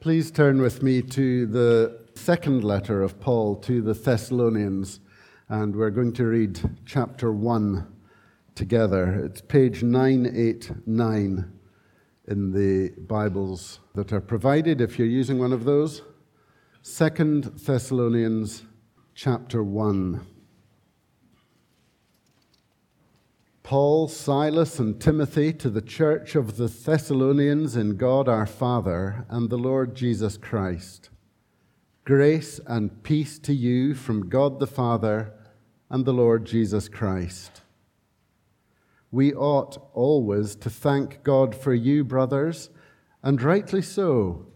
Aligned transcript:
Please 0.00 0.30
turn 0.30 0.62
with 0.62 0.80
me 0.80 1.02
to 1.02 1.44
the 1.46 2.06
second 2.14 2.62
letter 2.62 3.02
of 3.02 3.18
Paul 3.18 3.56
to 3.56 3.82
the 3.82 3.94
Thessalonians, 3.94 5.00
and 5.48 5.74
we're 5.74 5.90
going 5.90 6.12
to 6.12 6.26
read 6.26 6.60
chapter 6.86 7.32
1 7.32 7.84
together. 8.54 9.24
It's 9.24 9.40
page 9.40 9.82
989 9.82 11.52
in 12.28 12.52
the 12.52 12.90
Bibles 12.96 13.80
that 13.96 14.12
are 14.12 14.20
provided 14.20 14.80
if 14.80 15.00
you're 15.00 15.08
using 15.08 15.40
one 15.40 15.52
of 15.52 15.64
those. 15.64 16.02
Second 16.82 17.46
Thessalonians 17.56 18.62
chapter 19.16 19.64
1. 19.64 20.24
Paul, 23.68 24.08
Silas, 24.08 24.78
and 24.78 24.98
Timothy 24.98 25.52
to 25.52 25.68
the 25.68 25.82
church 25.82 26.34
of 26.34 26.56
the 26.56 26.68
Thessalonians 26.68 27.76
in 27.76 27.98
God 27.98 28.26
our 28.26 28.46
Father 28.46 29.26
and 29.28 29.50
the 29.50 29.58
Lord 29.58 29.94
Jesus 29.94 30.38
Christ. 30.38 31.10
Grace 32.06 32.60
and 32.66 33.02
peace 33.02 33.38
to 33.40 33.52
you 33.52 33.94
from 33.94 34.30
God 34.30 34.58
the 34.58 34.66
Father 34.66 35.34
and 35.90 36.06
the 36.06 36.14
Lord 36.14 36.46
Jesus 36.46 36.88
Christ. 36.88 37.60
We 39.10 39.34
ought 39.34 39.76
always 39.92 40.56
to 40.56 40.70
thank 40.70 41.22
God 41.22 41.54
for 41.54 41.74
you, 41.74 42.04
brothers, 42.04 42.70
and 43.22 43.42
rightly 43.42 43.82
so, 43.82 44.46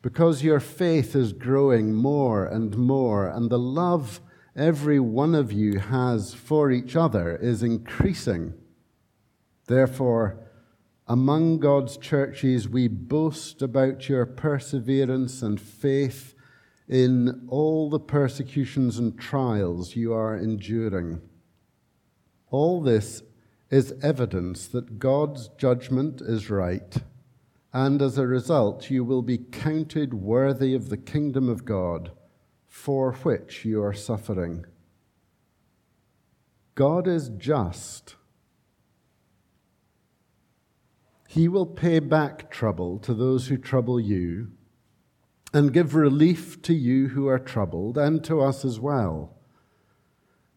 because 0.00 0.42
your 0.42 0.60
faith 0.60 1.14
is 1.14 1.34
growing 1.34 1.92
more 1.92 2.46
and 2.46 2.74
more, 2.78 3.28
and 3.28 3.50
the 3.50 3.58
love 3.58 4.22
every 4.56 4.98
one 4.98 5.34
of 5.34 5.52
you 5.52 5.78
has 5.78 6.32
for 6.32 6.70
each 6.70 6.96
other 6.96 7.36
is 7.36 7.62
increasing. 7.62 8.54
Therefore, 9.66 10.38
among 11.06 11.58
God's 11.58 11.96
churches, 11.96 12.68
we 12.68 12.88
boast 12.88 13.62
about 13.62 14.08
your 14.08 14.24
perseverance 14.26 15.42
and 15.42 15.60
faith 15.60 16.34
in 16.88 17.46
all 17.48 17.90
the 17.90 18.00
persecutions 18.00 18.98
and 18.98 19.18
trials 19.18 19.96
you 19.96 20.12
are 20.12 20.36
enduring. 20.36 21.20
All 22.50 22.80
this 22.80 23.22
is 23.70 23.94
evidence 24.02 24.68
that 24.68 24.98
God's 24.98 25.48
judgment 25.56 26.20
is 26.20 26.50
right, 26.50 26.96
and 27.72 28.02
as 28.02 28.18
a 28.18 28.26
result, 28.26 28.90
you 28.90 29.04
will 29.04 29.22
be 29.22 29.38
counted 29.38 30.12
worthy 30.12 30.74
of 30.74 30.90
the 30.90 30.98
kingdom 30.98 31.48
of 31.48 31.64
God 31.64 32.12
for 32.68 33.12
which 33.12 33.64
you 33.64 33.82
are 33.82 33.94
suffering. 33.94 34.66
God 36.74 37.06
is 37.06 37.30
just 37.30 38.16
He 41.32 41.48
will 41.48 41.64
pay 41.64 41.98
back 41.98 42.50
trouble 42.50 42.98
to 42.98 43.14
those 43.14 43.46
who 43.46 43.56
trouble 43.56 43.98
you 43.98 44.48
and 45.54 45.72
give 45.72 45.94
relief 45.94 46.60
to 46.60 46.74
you 46.74 47.08
who 47.08 47.26
are 47.26 47.38
troubled 47.38 47.96
and 47.96 48.22
to 48.24 48.42
us 48.42 48.66
as 48.66 48.78
well. 48.78 49.34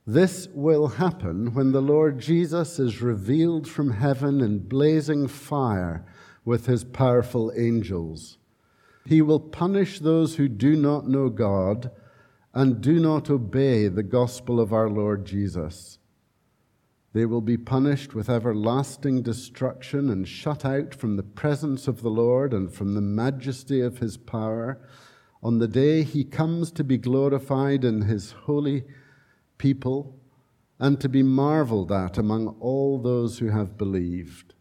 This 0.06 0.50
will 0.54 0.88
happen 0.90 1.54
when 1.54 1.72
the 1.72 1.82
Lord 1.82 2.20
Jesus 2.20 2.78
is 2.78 3.02
revealed 3.02 3.70
from 3.70 3.92
heaven 3.92 4.42
in 4.42 4.68
blazing 4.68 5.30
fire 5.30 6.06
with 6.44 6.66
his 6.66 6.84
powerful 6.84 7.54
angels. 7.56 8.38
He 9.06 9.22
will 9.22 9.40
punish 9.40 10.02
those 10.02 10.36
who 10.36 10.50
do 10.50 10.76
not 10.76 11.08
know 11.08 11.30
God 11.30 11.90
and 12.54 12.82
do 12.82 13.00
not 13.00 13.30
obey 13.30 13.88
the 13.88 14.04
gospel 14.04 14.60
of 14.60 14.74
our 14.74 14.90
Lord 14.90 15.24
Jesus. 15.24 16.00
They 17.16 17.26
will 17.26 17.40
be 17.40 17.56
punished 17.56 18.14
with 18.14 18.30
everlasting 18.30 19.22
destruction 19.22 20.10
and 20.10 20.28
shut 20.28 20.66
out 20.66 20.94
from 20.94 21.16
the 21.16 21.24
presence 21.24 21.88
of 21.88 22.02
the 22.02 22.10
Lord 22.10 22.54
and 22.54 22.70
from 22.70 22.94
the 22.94 23.00
majesty 23.00 23.80
of 23.80 24.00
his 24.00 24.18
power 24.18 24.82
on 25.42 25.60
the 25.60 25.68
day 25.70 26.04
he 26.04 26.26
comes 26.26 26.74
to 26.74 26.84
be 26.84 26.98
glorified 26.98 27.86
in 27.86 28.02
his 28.02 28.34
holy 28.34 28.84
people 29.58 30.20
and 30.78 31.00
to 31.00 31.08
be 31.08 31.24
marveled 31.24 31.90
at 31.90 32.18
among 32.18 32.50
all 32.60 33.00
those 33.00 33.40
who 33.40 33.48
have 33.48 33.78
believed. 33.78 34.54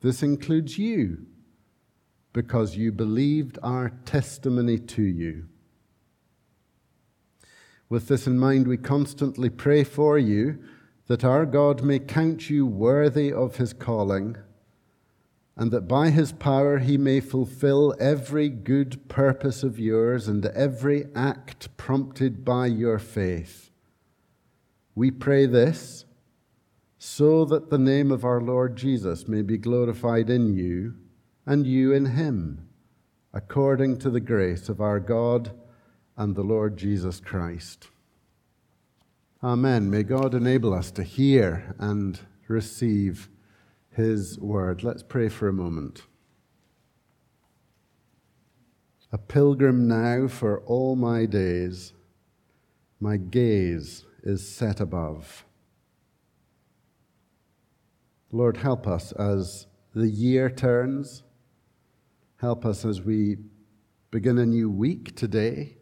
This 0.00 0.20
includes 0.20 0.78
you, 0.78 1.26
because 2.32 2.76
you 2.76 2.90
believed 2.90 3.56
our 3.62 3.90
testimony 4.04 4.78
to 4.78 5.02
you. 5.02 5.44
With 7.88 8.08
this 8.08 8.26
in 8.26 8.36
mind, 8.36 8.66
we 8.66 8.78
constantly 8.78 9.48
pray 9.48 9.84
for 9.84 10.18
you 10.18 10.58
that 11.08 11.24
our 11.24 11.46
God 11.46 11.82
may 11.82 11.98
count 11.98 12.48
you 12.48 12.66
worthy 12.66 13.32
of 13.32 13.56
his 13.56 13.72
calling, 13.72 14.36
and 15.56 15.72
that 15.72 15.88
by 15.88 16.10
his 16.10 16.32
power 16.32 16.78
he 16.78 16.96
may 16.96 17.18
fulfill 17.18 17.94
every 17.98 18.48
good 18.48 19.08
purpose 19.08 19.62
of 19.62 19.78
yours 19.78 20.28
and 20.28 20.46
every 20.46 21.06
act 21.16 21.76
prompted 21.76 22.44
by 22.44 22.66
your 22.66 22.98
faith. 22.98 23.70
We 24.94 25.10
pray 25.10 25.46
this 25.46 26.04
so 26.98 27.44
that 27.46 27.70
the 27.70 27.78
name 27.78 28.12
of 28.12 28.24
our 28.24 28.40
Lord 28.40 28.76
Jesus 28.76 29.26
may 29.26 29.42
be 29.42 29.56
glorified 29.56 30.28
in 30.28 30.54
you 30.54 30.94
and 31.46 31.66
you 31.66 31.92
in 31.92 32.06
him, 32.06 32.68
according 33.32 33.98
to 33.98 34.10
the 34.10 34.20
grace 34.20 34.68
of 34.68 34.80
our 34.80 35.00
God 35.00 35.52
and 36.16 36.34
the 36.34 36.42
Lord 36.42 36.76
Jesus 36.76 37.20
Christ. 37.20 37.88
Amen. 39.40 39.88
May 39.88 40.02
God 40.02 40.34
enable 40.34 40.74
us 40.74 40.90
to 40.90 41.04
hear 41.04 41.76
and 41.78 42.18
receive 42.48 43.28
His 43.90 44.36
word. 44.40 44.82
Let's 44.82 45.04
pray 45.04 45.28
for 45.28 45.46
a 45.46 45.52
moment. 45.52 46.02
A 49.12 49.18
pilgrim 49.18 49.86
now 49.86 50.26
for 50.26 50.58
all 50.62 50.96
my 50.96 51.24
days, 51.24 51.92
my 52.98 53.16
gaze 53.16 54.04
is 54.24 54.46
set 54.46 54.80
above. 54.80 55.44
Lord, 58.32 58.56
help 58.56 58.88
us 58.88 59.12
as 59.12 59.68
the 59.94 60.08
year 60.08 60.50
turns. 60.50 61.22
Help 62.38 62.66
us 62.66 62.84
as 62.84 63.02
we 63.02 63.36
begin 64.10 64.38
a 64.38 64.46
new 64.46 64.68
week 64.68 65.14
today. 65.14 65.77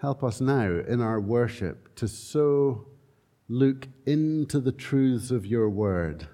Help 0.00 0.24
us 0.24 0.40
now 0.40 0.80
in 0.88 1.02
our 1.02 1.20
worship 1.20 1.94
to 1.94 2.08
so 2.08 2.86
look 3.48 3.86
into 4.06 4.58
the 4.58 4.72
truths 4.72 5.30
of 5.30 5.44
your 5.44 5.68
word 5.68 6.26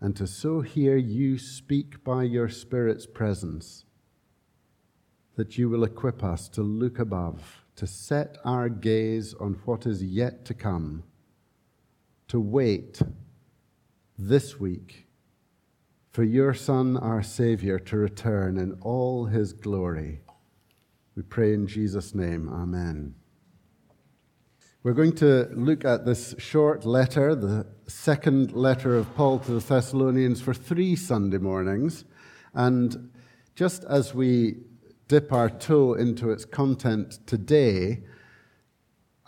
and 0.00 0.16
to 0.16 0.26
so 0.26 0.60
hear 0.60 0.96
you 0.96 1.38
speak 1.38 2.02
by 2.02 2.24
your 2.24 2.48
Spirit's 2.48 3.06
presence 3.06 3.84
that 5.36 5.56
you 5.56 5.68
will 5.68 5.84
equip 5.84 6.24
us 6.24 6.48
to 6.48 6.62
look 6.62 6.98
above, 6.98 7.64
to 7.76 7.86
set 7.86 8.38
our 8.44 8.68
gaze 8.68 9.34
on 9.34 9.52
what 9.64 9.86
is 9.86 10.02
yet 10.02 10.44
to 10.44 10.52
come, 10.52 11.04
to 12.26 12.40
wait 12.40 13.00
this 14.18 14.58
week 14.58 15.06
for 16.10 16.24
your 16.24 16.52
Son, 16.54 16.96
our 16.96 17.22
Savior, 17.22 17.78
to 17.78 17.96
return 17.96 18.58
in 18.58 18.72
all 18.80 19.26
his 19.26 19.52
glory. 19.52 20.23
We 21.16 21.22
pray 21.22 21.54
in 21.54 21.68
Jesus' 21.68 22.12
name. 22.12 22.48
Amen. 22.48 23.14
We're 24.82 24.94
going 24.94 25.14
to 25.16 25.48
look 25.52 25.84
at 25.84 26.04
this 26.04 26.34
short 26.38 26.84
letter, 26.84 27.36
the 27.36 27.66
second 27.86 28.52
letter 28.52 28.96
of 28.96 29.14
Paul 29.14 29.38
to 29.40 29.52
the 29.52 29.60
Thessalonians, 29.60 30.40
for 30.40 30.52
three 30.52 30.96
Sunday 30.96 31.38
mornings. 31.38 32.04
And 32.52 33.12
just 33.54 33.84
as 33.84 34.12
we 34.12 34.56
dip 35.06 35.32
our 35.32 35.48
toe 35.48 35.94
into 35.94 36.32
its 36.32 36.44
content 36.44 37.24
today, 37.28 38.02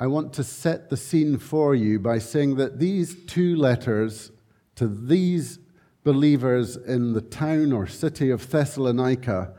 I 0.01 0.09
want 0.09 0.33
to 0.35 0.45
set 0.45 0.91
the 0.91 0.97
scene 0.97 1.39
for 1.39 1.77
you 1.77 2.01
by 2.01 2.19
saying 2.19 2.57
that 2.57 2.81
these 2.81 3.17
two 3.27 3.55
letters 3.55 4.33
to 4.75 4.89
these 4.89 5.61
believers 6.03 6.77
in 6.77 7.13
the 7.13 7.23
town 7.23 7.73
or 7.73 7.87
city 7.87 8.31
of 8.31 8.51
Thessalonica 8.51 9.55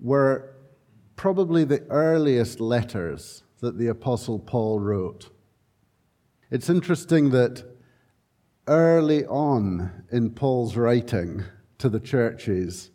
were 0.00 0.55
probably 1.16 1.64
the 1.64 1.82
earliest 1.88 2.60
letters 2.60 3.42
that 3.60 3.78
the 3.78 3.88
Apostle 3.88 4.38
Paul 4.38 4.78
wrote. 4.78 5.30
It's 6.50 6.70
interesting 6.70 7.30
that 7.30 7.64
early 8.68 9.24
on 9.26 10.04
in 10.12 10.30
Paul's 10.30 10.76
writing 10.76 11.44
to 11.78 11.88
the 11.88 12.00
churches, 12.00 12.90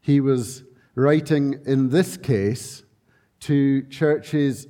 he 0.00 0.20
was 0.20 0.64
writing, 0.94 1.60
in 1.66 1.90
this 1.90 2.16
case, 2.16 2.82
to 3.40 3.82
churches 3.82 4.66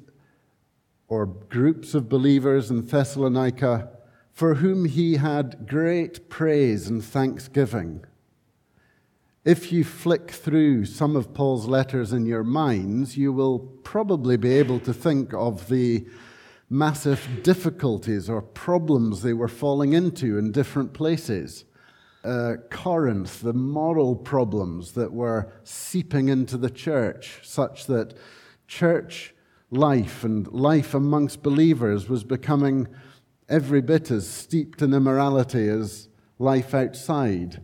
or 1.08 1.26
groups 1.26 1.94
of 1.94 2.08
believers 2.08 2.70
in 2.70 2.86
Thessalonica 2.86 3.90
for 4.32 4.54
whom 4.54 4.84
he 4.84 5.16
had 5.16 5.66
great 5.68 6.28
praise 6.28 6.88
and 6.88 7.04
thanksgiving. 7.04 8.04
If 9.44 9.72
you 9.72 9.84
flick 9.84 10.32
through 10.32 10.84
some 10.84 11.16
of 11.16 11.32
Paul's 11.32 11.66
letters 11.66 12.12
in 12.12 12.26
your 12.26 12.44
minds, 12.44 13.16
you 13.16 13.32
will 13.32 13.58
probably 13.58 14.36
be 14.36 14.52
able 14.52 14.80
to 14.80 14.92
think 14.92 15.32
of 15.32 15.70
the 15.70 16.06
massive 16.68 17.26
difficulties 17.42 18.28
or 18.28 18.42
problems 18.42 19.22
they 19.22 19.32
were 19.32 19.48
falling 19.48 19.94
into 19.94 20.36
in 20.36 20.52
different 20.52 20.92
places. 20.92 21.64
uh, 22.22 22.56
Corinth, 22.70 23.40
the 23.40 23.54
moral 23.54 24.14
problems 24.14 24.92
that 24.92 25.10
were 25.10 25.50
seeping 25.64 26.28
into 26.28 26.58
the 26.58 26.68
church, 26.68 27.40
such 27.42 27.86
that 27.86 28.12
church 28.68 29.34
life 29.70 30.22
and 30.22 30.46
life 30.48 30.92
amongst 30.92 31.42
believers 31.42 32.10
was 32.10 32.24
becoming 32.24 32.86
every 33.48 33.80
bit 33.80 34.10
as 34.10 34.28
steeped 34.28 34.82
in 34.82 34.92
immorality 34.92 35.66
as 35.66 36.10
life 36.38 36.74
outside. 36.74 37.62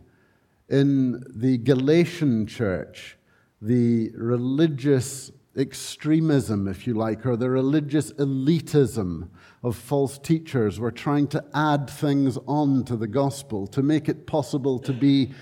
In 0.68 1.22
the 1.32 1.58
Galatian 1.58 2.44
church, 2.48 3.16
the 3.62 4.10
religious 4.16 5.30
extremism, 5.56 6.66
if 6.66 6.88
you 6.88 6.94
like, 6.94 7.24
or 7.24 7.36
the 7.36 7.48
religious 7.48 8.10
elitism 8.14 9.28
of 9.62 9.76
false 9.76 10.18
teachers 10.18 10.80
were 10.80 10.90
trying 10.90 11.28
to 11.28 11.44
add 11.54 11.88
things 11.88 12.36
on 12.48 12.84
to 12.84 12.96
the 12.96 13.06
gospel 13.06 13.68
to 13.68 13.80
make 13.80 14.08
it 14.08 14.26
possible 14.26 14.80
to 14.80 14.92
be 14.92 15.32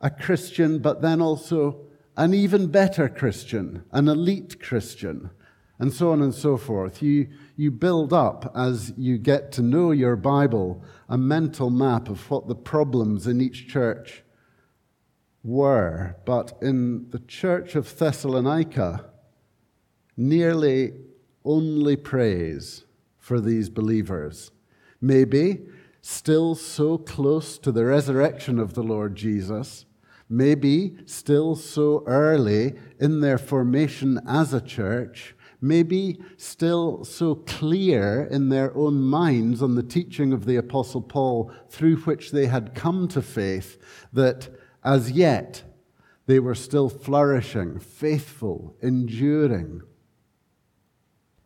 a 0.00 0.10
Christian, 0.10 0.80
but 0.80 1.00
then 1.00 1.22
also 1.22 1.82
an 2.16 2.34
even 2.34 2.66
better 2.66 3.08
Christian, 3.08 3.84
an 3.92 4.08
elite 4.08 4.60
Christian, 4.60 5.30
and 5.78 5.92
so 5.92 6.10
on 6.10 6.20
and 6.22 6.34
so 6.34 6.56
forth. 6.56 7.00
You, 7.02 7.28
you 7.56 7.70
build 7.70 8.12
up, 8.12 8.50
as 8.56 8.92
you 8.96 9.16
get 9.16 9.52
to 9.52 9.62
know 9.62 9.92
your 9.92 10.16
Bible, 10.16 10.82
a 11.08 11.16
mental 11.16 11.70
map 11.70 12.08
of 12.08 12.28
what 12.28 12.48
the 12.48 12.56
problems 12.56 13.28
in 13.28 13.40
each 13.40 13.68
church 13.68 14.24
were. 15.42 16.16
But 16.24 16.56
in 16.60 17.10
the 17.10 17.20
church 17.20 17.74
of 17.74 17.98
Thessalonica, 17.98 19.10
nearly 20.16 20.92
only 21.44 21.96
praise 21.96 22.84
for 23.18 23.40
these 23.40 23.68
believers. 23.68 24.50
Maybe 25.00 25.66
still 26.02 26.54
so 26.54 26.98
close 26.98 27.58
to 27.58 27.72
the 27.72 27.84
resurrection 27.84 28.58
of 28.58 28.74
the 28.74 28.82
Lord 28.82 29.16
Jesus, 29.16 29.86
maybe 30.28 30.96
still 31.06 31.56
so 31.56 32.04
early 32.06 32.74
in 32.98 33.20
their 33.20 33.38
formation 33.38 34.20
as 34.26 34.52
a 34.54 34.60
church, 34.60 35.34
maybe 35.60 36.18
still 36.36 37.04
so 37.04 37.34
clear 37.34 38.26
in 38.30 38.48
their 38.48 38.74
own 38.76 39.00
minds 39.00 39.62
on 39.62 39.74
the 39.74 39.82
teaching 39.82 40.32
of 40.32 40.46
the 40.46 40.56
Apostle 40.56 41.02
Paul 41.02 41.52
through 41.68 41.96
which 41.96 42.30
they 42.30 42.46
had 42.46 42.74
come 42.74 43.08
to 43.08 43.20
faith 43.20 43.78
that 44.12 44.48
as 44.84 45.10
yet 45.10 45.62
they 46.26 46.38
were 46.38 46.54
still 46.54 46.88
flourishing, 46.88 47.78
faithful, 47.78 48.76
enduring. 48.80 49.82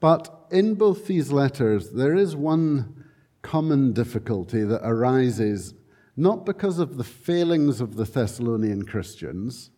But 0.01 0.47
in 0.51 0.75
both 0.75 1.07
these 1.07 1.33
letters, 1.33 1.93
there 1.93 2.15
is 2.15 2.37
one 2.37 3.05
common 3.43 3.93
difficulty 3.93 4.63
that 4.63 4.87
arises 4.87 5.75
not 6.17 6.47
because 6.47 6.79
of 6.79 6.97
the 6.97 7.05
failings 7.05 7.81
of 7.81 7.97
the 7.97 8.05
Thessalonian 8.05 8.85
Christians, 8.85 9.71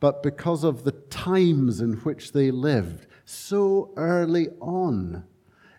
but 0.00 0.22
because 0.22 0.64
of 0.64 0.84
the 0.84 0.92
times 0.92 1.80
in 1.80 1.92
which 1.98 2.32
they 2.32 2.50
lived 2.50 3.06
so 3.24 3.92
early 3.96 4.48
on. 4.60 5.24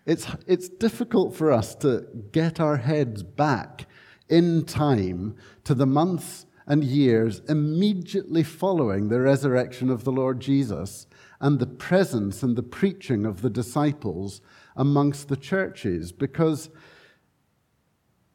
It's, 0.06 0.26
it's 0.46 0.68
difficult 0.68 1.34
for 1.34 1.52
us 1.52 1.74
to 1.76 2.06
get 2.32 2.60
our 2.60 2.78
heads 2.78 3.22
back 3.22 3.86
in 4.28 4.64
time 4.64 5.36
to 5.64 5.74
the 5.74 5.86
months 5.86 6.46
and 6.66 6.84
years 6.84 7.40
immediately 7.48 8.42
following 8.42 9.08
the 9.08 9.20
resurrection 9.20 9.90
of 9.90 10.04
the 10.04 10.12
Lord 10.12 10.40
Jesus 10.40 11.06
and 11.40 11.58
the 11.58 11.66
presence 11.66 12.42
and 12.42 12.56
the 12.56 12.62
preaching 12.62 13.26
of 13.26 13.42
the 13.42 13.50
disciples 13.50 14.40
amongst 14.76 15.28
the 15.28 15.36
churches 15.36 16.12
because 16.12 16.70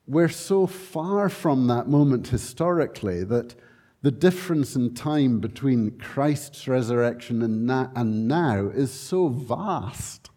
we're 0.05 0.29
so 0.29 0.67
far 0.67 1.29
from 1.29 1.67
that 1.67 1.87
moment 1.87 2.27
historically 2.27 3.23
that 3.23 3.55
the 4.01 4.11
difference 4.11 4.75
in 4.75 4.93
time 4.93 5.39
between 5.39 5.97
Christ's 5.97 6.67
resurrection 6.67 7.41
and, 7.41 8.27
now 8.27 8.67
is 8.67 8.91
so 8.91 9.27
vast. 9.27 10.29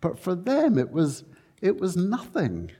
But 0.00 0.18
for 0.18 0.34
them, 0.34 0.78
it 0.78 0.90
was, 0.90 1.24
it 1.60 1.78
was 1.78 1.96
nothing. 1.96 2.70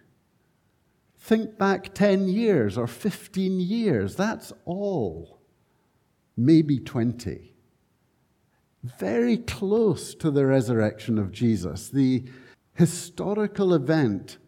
Think 1.28 1.58
back 1.58 1.92
10 1.92 2.28
years 2.28 2.78
or 2.78 2.86
15 2.86 3.60
years, 3.60 4.16
that's 4.16 4.50
all. 4.64 5.42
Maybe 6.38 6.78
20 6.78 7.52
very 8.82 9.36
close 9.36 10.14
to 10.14 10.30
the 10.30 10.46
resurrection 10.46 11.18
of 11.18 11.32
Jesus, 11.32 11.90
the 11.90 12.24
historical 12.74 13.74
event 13.74 14.38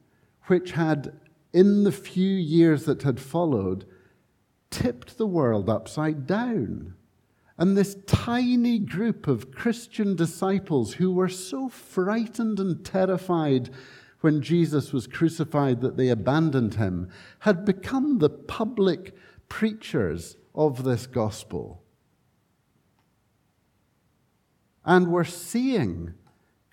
which 0.47 0.73
had, 0.73 1.12
in 1.53 1.85
the 1.85 1.93
few 1.93 2.31
years 2.31 2.85
that 2.85 3.03
had 3.03 3.21
followed, 3.21 3.85
tipped 4.71 5.19
the 5.19 5.27
world 5.27 5.69
upside 5.69 6.27
down. 6.27 6.94
And 7.59 7.77
this 7.77 7.97
tiny 8.06 8.79
group 8.79 9.27
of 9.27 9.50
Christian 9.50 10.17
disciples 10.17 10.94
who 10.94 11.12
were 11.12 11.29
so 11.29 11.69
frightened 11.69 12.59
and 12.59 12.82
terrified 12.82 13.69
when 14.20 14.43
Jesus 14.43 14.93
was 14.93 15.06
crucified 15.06 15.81
that 15.81 15.96
they 15.96 16.08
abandoned 16.08 16.75
him 16.75 17.08
had 17.40 17.64
become 17.64 18.19
the 18.19 18.31
public 18.31 19.14
preachers 19.49 20.37
of 20.55 20.84
this 20.84 21.06
gospel. 21.06 21.82
And 24.84 25.08
we're 25.08 25.25
seeing 25.25 26.14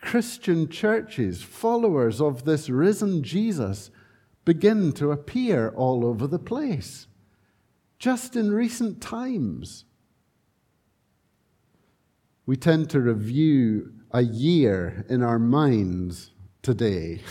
Christian 0.01 0.69
churches, 0.69 1.41
followers 1.41 2.21
of 2.21 2.45
this 2.45 2.69
risen 2.69 3.23
Jesus, 3.23 3.91
begin 4.45 4.93
to 4.93 5.11
appear 5.11 5.69
all 5.69 6.05
over 6.05 6.27
the 6.27 6.39
place, 6.39 7.07
just 7.99 8.35
in 8.35 8.51
recent 8.51 9.01
times. 9.01 9.85
We 12.45 12.55
tend 12.55 12.89
to 12.91 13.01
review 13.01 13.91
a 14.11 14.21
year 14.21 15.05
in 15.09 15.21
our 15.21 15.39
minds 15.39 16.31
today, 16.67 17.21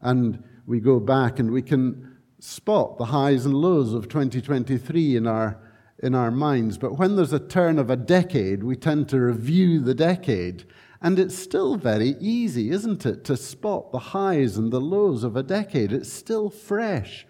and 0.00 0.42
we 0.64 0.80
go 0.80 0.98
back 0.98 1.38
and 1.38 1.50
we 1.50 1.60
can 1.60 2.16
spot 2.38 2.96
the 2.96 3.04
highs 3.04 3.44
and 3.44 3.54
lows 3.54 3.92
of 3.92 4.08
2023 4.08 5.14
in 5.14 5.26
our 5.26 5.60
in 6.02 6.14
our 6.14 6.30
minds. 6.30 6.78
But 6.78 6.96
when 6.96 7.16
there's 7.16 7.34
a 7.34 7.38
turn 7.38 7.78
of 7.78 7.90
a 7.90 7.96
decade, 7.96 8.64
we 8.64 8.74
tend 8.74 9.10
to 9.10 9.20
review 9.20 9.78
the 9.78 9.94
decade. 9.94 10.64
And 11.02 11.18
it's 11.18 11.36
still 11.36 11.76
very 11.76 12.16
easy, 12.18 12.70
isn't 12.70 13.04
it, 13.04 13.24
to 13.24 13.36
spot 13.36 13.92
the 13.92 13.98
highs 13.98 14.56
and 14.56 14.72
the 14.72 14.80
lows 14.80 15.22
of 15.22 15.36
a 15.36 15.42
decade? 15.42 15.92
It's 15.92 16.10
still 16.10 16.48
fresh. 16.48 17.26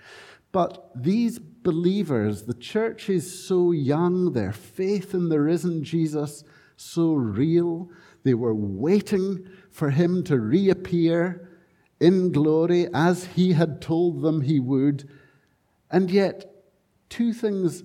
But 0.52 0.92
these 0.94 1.40
believers, 1.40 2.44
the 2.44 2.54
church 2.54 3.08
is 3.10 3.44
so 3.48 3.72
young, 3.72 4.32
their 4.32 4.52
faith 4.52 5.12
in 5.12 5.28
the 5.28 5.40
risen 5.40 5.82
Jesus 5.82 6.44
so 6.76 7.14
real. 7.14 7.90
They 8.22 8.34
were 8.34 8.54
waiting 8.54 9.48
for 9.76 9.90
him 9.90 10.24
to 10.24 10.40
reappear 10.40 11.46
in 12.00 12.32
glory 12.32 12.88
as 12.94 13.26
he 13.26 13.52
had 13.52 13.82
told 13.82 14.22
them 14.22 14.40
he 14.40 14.58
would. 14.58 15.06
And 15.90 16.10
yet, 16.10 16.50
two 17.10 17.34
things 17.34 17.82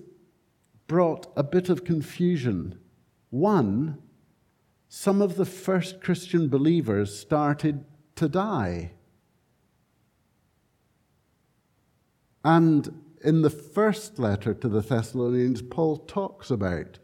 brought 0.86 1.30
a 1.36 1.42
bit 1.42 1.68
of 1.68 1.84
confusion. 1.84 2.78
One, 3.28 3.98
some 4.88 5.20
of 5.20 5.36
the 5.36 5.44
first 5.44 6.00
Christian 6.00 6.48
believers 6.48 7.14
started 7.14 7.84
to 8.16 8.26
die. 8.26 8.92
And 12.42 13.02
in 13.22 13.42
the 13.42 13.50
first 13.50 14.18
letter 14.18 14.54
to 14.54 14.68
the 14.68 14.80
Thessalonians, 14.80 15.60
Paul 15.60 15.98
talks 15.98 16.50
about 16.50 17.00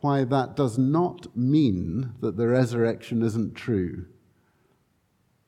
why 0.00 0.24
that 0.24 0.56
does 0.56 0.76
not 0.76 1.36
mean 1.36 2.14
that 2.18 2.36
the 2.36 2.48
resurrection 2.48 3.22
isn't 3.22 3.54
true. 3.54 4.06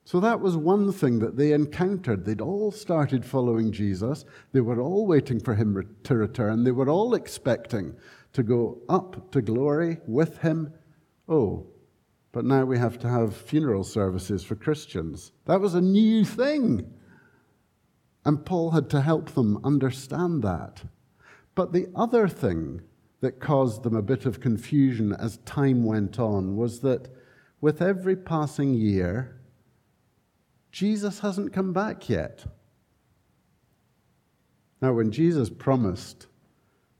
So 0.06 0.20
that 0.20 0.40
was 0.40 0.56
one 0.56 0.92
thing 0.92 1.18
that 1.18 1.36
they 1.36 1.50
encountered. 1.50 2.24
They'd 2.24 2.40
all 2.40 2.70
started 2.70 3.24
following 3.24 3.72
Jesus. 3.72 4.24
They 4.52 4.60
were 4.60 4.80
all 4.80 5.04
waiting 5.04 5.40
for 5.40 5.56
him 5.56 5.96
to 6.04 6.14
return. 6.14 6.62
They 6.62 6.70
were 6.70 6.88
all 6.88 7.14
expecting 7.14 7.96
to 8.32 8.44
go 8.44 8.78
up 8.88 9.32
to 9.32 9.42
glory 9.42 9.98
with 10.06 10.38
him. 10.38 10.72
Oh, 11.28 11.66
but 12.30 12.44
now 12.44 12.64
we 12.64 12.78
have 12.78 13.00
to 13.00 13.08
have 13.08 13.36
funeral 13.36 13.82
services 13.82 14.44
for 14.44 14.54
Christians. 14.54 15.32
That 15.46 15.60
was 15.60 15.74
a 15.74 15.80
new 15.80 16.24
thing. 16.24 16.88
And 18.24 18.46
Paul 18.46 18.70
had 18.70 18.88
to 18.90 19.00
help 19.00 19.30
them 19.30 19.58
understand 19.64 20.44
that. 20.44 20.84
But 21.56 21.72
the 21.72 21.88
other 21.96 22.28
thing 22.28 22.80
that 23.22 23.40
caused 23.40 23.82
them 23.82 23.96
a 23.96 24.02
bit 24.02 24.24
of 24.24 24.38
confusion 24.38 25.14
as 25.14 25.38
time 25.38 25.84
went 25.84 26.20
on 26.20 26.54
was 26.54 26.78
that 26.82 27.08
with 27.60 27.82
every 27.82 28.14
passing 28.14 28.72
year, 28.72 29.35
Jesus 30.76 31.20
hasn't 31.20 31.54
come 31.54 31.72
back 31.72 32.06
yet. 32.10 32.44
Now, 34.82 34.92
when 34.92 35.10
Jesus 35.10 35.48
promised 35.48 36.26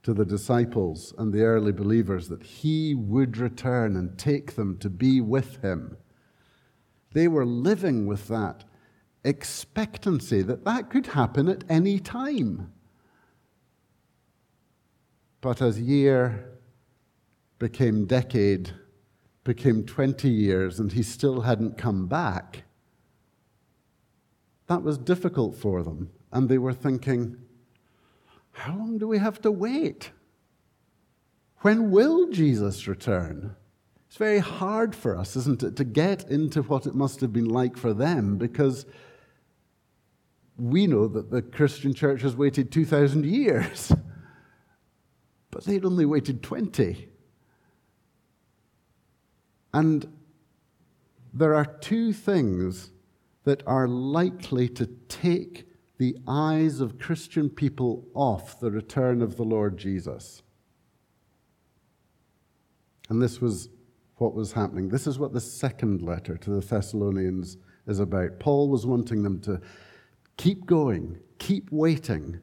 to 0.01 0.15
the 0.15 0.25
disciples 0.25 1.13
and 1.19 1.31
the 1.31 1.43
early 1.43 1.71
believers 1.71 2.27
that 2.29 2.41
he 2.41 2.95
would 2.95 3.37
return 3.37 3.95
and 3.95 4.17
take 4.17 4.55
them 4.55 4.79
to 4.79 4.89
be 4.89 5.21
with 5.21 5.61
him, 5.61 5.95
they 7.13 7.27
were 7.27 7.45
living 7.45 8.07
with 8.07 8.27
that 8.29 8.63
expectancy 9.23 10.41
that 10.41 10.65
that 10.65 10.89
could 10.89 11.05
happen 11.05 11.47
at 11.47 11.63
any 11.69 11.99
time. 11.99 12.73
But 15.39 15.61
as 15.61 15.79
year 15.79 16.49
became 17.59 18.07
decade, 18.07 18.71
became 19.43 19.85
20 19.85 20.27
years, 20.27 20.79
and 20.79 20.93
he 20.93 21.03
still 21.03 21.41
hadn't 21.41 21.77
come 21.77 22.07
back, 22.07 22.63
that 24.67 24.83
was 24.83 24.97
difficult 24.97 25.55
for 25.55 25.81
them. 25.83 26.11
And 26.31 26.49
they 26.49 26.57
were 26.57 26.73
thinking, 26.73 27.37
how 28.51 28.77
long 28.77 28.97
do 28.97 29.07
we 29.07 29.17
have 29.17 29.41
to 29.41 29.51
wait? 29.51 30.11
When 31.61 31.91
will 31.91 32.29
Jesus 32.29 32.87
return? 32.87 33.55
It's 34.07 34.17
very 34.17 34.39
hard 34.39 34.95
for 34.95 35.17
us, 35.17 35.35
isn't 35.35 35.63
it, 35.63 35.75
to 35.77 35.83
get 35.83 36.29
into 36.29 36.61
what 36.63 36.85
it 36.85 36.95
must 36.95 37.21
have 37.21 37.33
been 37.33 37.49
like 37.49 37.77
for 37.77 37.93
them 37.93 38.37
because 38.37 38.85
we 40.57 40.87
know 40.87 41.07
that 41.07 41.29
the 41.29 41.41
Christian 41.41 41.93
church 41.93 42.21
has 42.21 42.35
waited 42.35 42.71
2,000 42.71 43.25
years, 43.25 43.91
but 45.51 45.65
they'd 45.65 45.85
only 45.85 46.05
waited 46.05 46.41
20. 46.41 47.09
And 49.73 50.11
there 51.33 51.53
are 51.53 51.65
two 51.65 52.13
things 52.13 52.89
that 53.47 53.63
are 53.65 53.87
likely 53.87 54.67
to 54.67 54.85
take 55.07 55.65
the 55.99 56.17
eyes 56.27 56.81
of 56.81 56.99
Christian 56.99 57.49
people 57.49 58.05
off 58.13 58.59
the 58.59 58.69
return 58.69 59.21
of 59.21 59.37
the 59.37 59.45
Lord 59.45 59.77
Jesus. 59.77 60.43
And 63.07 63.21
this 63.21 63.39
was 63.39 63.69
what 64.17 64.33
was 64.33 64.51
happening. 64.51 64.89
This 64.89 65.07
is 65.07 65.17
what 65.17 65.31
the 65.31 65.39
second 65.39 66.01
letter 66.01 66.35
to 66.35 66.49
the 66.49 66.59
Thessalonians 66.59 67.55
is 67.87 68.01
about. 68.01 68.37
Paul 68.37 68.67
was 68.67 68.85
wanting 68.85 69.23
them 69.23 69.39
to 69.43 69.61
keep 70.35 70.65
going, 70.65 71.17
keep 71.39 71.71
waiting, 71.71 72.41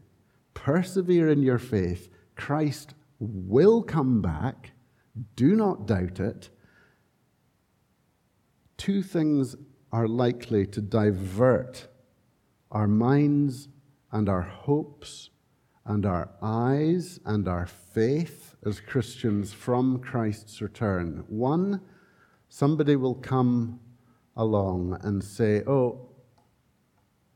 persevere 0.55 1.29
in 1.29 1.43
your 1.43 1.59
faith. 1.59 2.09
Christ 2.35 2.95
will 3.21 3.83
come 3.83 4.23
back. 4.23 4.73
Do 5.37 5.55
not 5.55 5.87
doubt 5.87 6.19
it. 6.19 6.49
Two 8.79 9.03
things 9.03 9.55
are 9.95 10.09
likely 10.09 10.67
to 10.67 10.81
divert 10.81 11.87
our 12.73 12.89
minds 12.89 13.69
and 14.11 14.29
our 14.29 14.43
hopes 14.43 15.31
and 15.87 16.05
our 16.05 16.29
eyes 16.43 17.21
and 17.25 17.47
our 17.47 17.65
faith 17.65 18.57
as 18.67 18.81
Christians 18.81 19.53
from 19.53 20.01
Christ's 20.01 20.61
return. 20.61 21.23
One, 21.29 21.81
somebody 22.49 22.97
will 22.97 23.15
come 23.15 23.79
along 24.37 24.99
and 25.03 25.23
say, 25.23 25.63
Oh, 25.65 26.09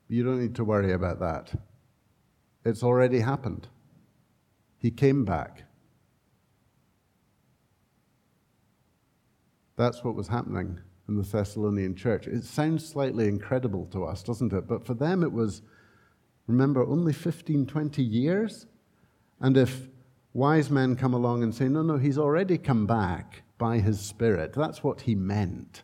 you 0.09 0.25
don't 0.25 0.41
need 0.41 0.57
to 0.57 0.65
worry 0.65 0.95
about 0.95 1.21
that. 1.21 1.53
It's 2.65 2.83
already 2.83 3.21
happened. 3.21 3.69
He 4.79 4.91
came 4.91 5.25
back. 5.25 5.63
That's 9.77 10.03
what 10.03 10.17
was 10.17 10.27
happening 10.27 10.81
in 11.09 11.17
the 11.17 11.23
Thessalonian 11.23 11.95
church. 11.95 12.27
It 12.27 12.45
sounds 12.45 12.87
slightly 12.87 13.29
incredible 13.29 13.87
to 13.87 14.05
us, 14.05 14.23
doesn't 14.23 14.53
it? 14.53 14.69
But 14.69 14.85
for 14.85 14.95
them, 14.95 15.23
it 15.23 15.33
was, 15.33 15.63
remember, 16.47 16.85
only 16.85 17.15
15, 17.15 17.67
20 17.67 18.03
years. 18.03 18.67
And 19.41 19.57
if 19.57 19.89
wise 20.35 20.71
men 20.71 20.97
come 20.97 21.15
along 21.15 21.43
and 21.43 21.55
say, 21.55 21.67
no, 21.67 21.83
no, 21.83 21.97
he's 21.97 22.19
already 22.19 22.59
come 22.59 22.87
back 22.87 23.43
by 23.57 23.79
his 23.79 24.01
Spirit, 24.01 24.53
that's 24.53 24.85
what 24.85 25.01
he 25.01 25.15
meant. 25.15 25.83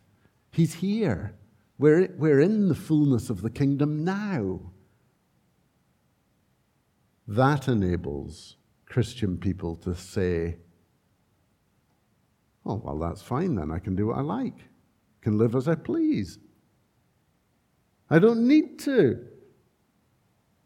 He's 0.50 0.75
here. 0.75 1.35
We're, 1.78 2.09
we're 2.16 2.40
in 2.40 2.69
the 2.69 2.75
fullness 2.75 3.31
of 3.31 3.40
the 3.40 3.50
kingdom 3.50 4.04
now. 4.04 4.61
That 7.26 7.66
enables 7.66 8.57
Christian 8.85 9.38
people 9.38 9.75
to 9.76 9.95
say, 9.95 10.59
oh, 12.66 12.81
well, 12.85 12.99
that's 12.99 13.23
fine 13.23 13.54
then. 13.54 13.71
I 13.71 13.78
can 13.78 13.97
do 13.97 14.09
what 14.09 14.19
I 14.19 14.21
like 14.21 14.59
can 15.25 15.38
live 15.38 15.57
as 15.57 15.66
I 15.66 15.75
please. 15.75 16.38
I 18.11 18.19
don't 18.19 18.47
need 18.47 18.78
to 18.81 19.26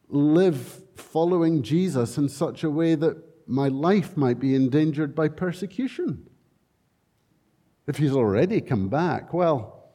live 0.08 0.82
following 0.96 1.62
Jesus 1.62 2.18
in 2.18 2.28
such 2.28 2.64
a 2.64 2.70
way 2.70 2.96
that 2.96 3.16
my 3.46 3.68
life 3.68 4.16
might 4.16 4.40
be 4.40 4.56
endangered 4.56 5.14
by 5.14 5.28
persecution. 5.28 6.28
If 7.86 7.98
he's 7.98 8.12
already 8.12 8.60
come 8.60 8.88
back, 8.88 9.32
well, 9.32 9.90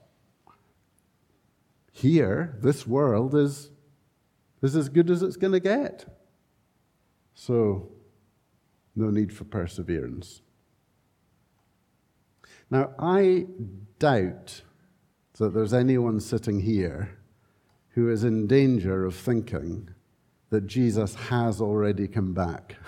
here, 1.92 2.58
this 2.62 2.88
world 2.88 3.36
is, 3.36 3.70
is 4.62 4.78
as 4.78 4.88
good 4.88 5.12
as 5.12 5.22
it's 5.22 5.36
going 5.36 5.54
to 5.54 5.60
get. 5.60 6.06
So, 7.36 7.92
no 8.96 9.10
need 9.10 9.34
for 9.34 9.44
perseverance. 9.44 10.43
Now, 12.74 12.90
I 12.98 13.46
doubt 14.00 14.64
that 15.38 15.54
there's 15.54 15.76
anyone 15.76 16.20
sitting 16.20 16.62
here 16.62 17.20
who 17.90 18.10
is 18.10 18.24
in 18.24 18.48
danger 18.48 19.06
of 19.06 19.14
thinking 19.14 19.92
that 20.50 20.66
Jesus 20.66 21.14
has 21.14 21.62
already 21.62 22.08
come 22.08 22.34
back. 22.34 22.76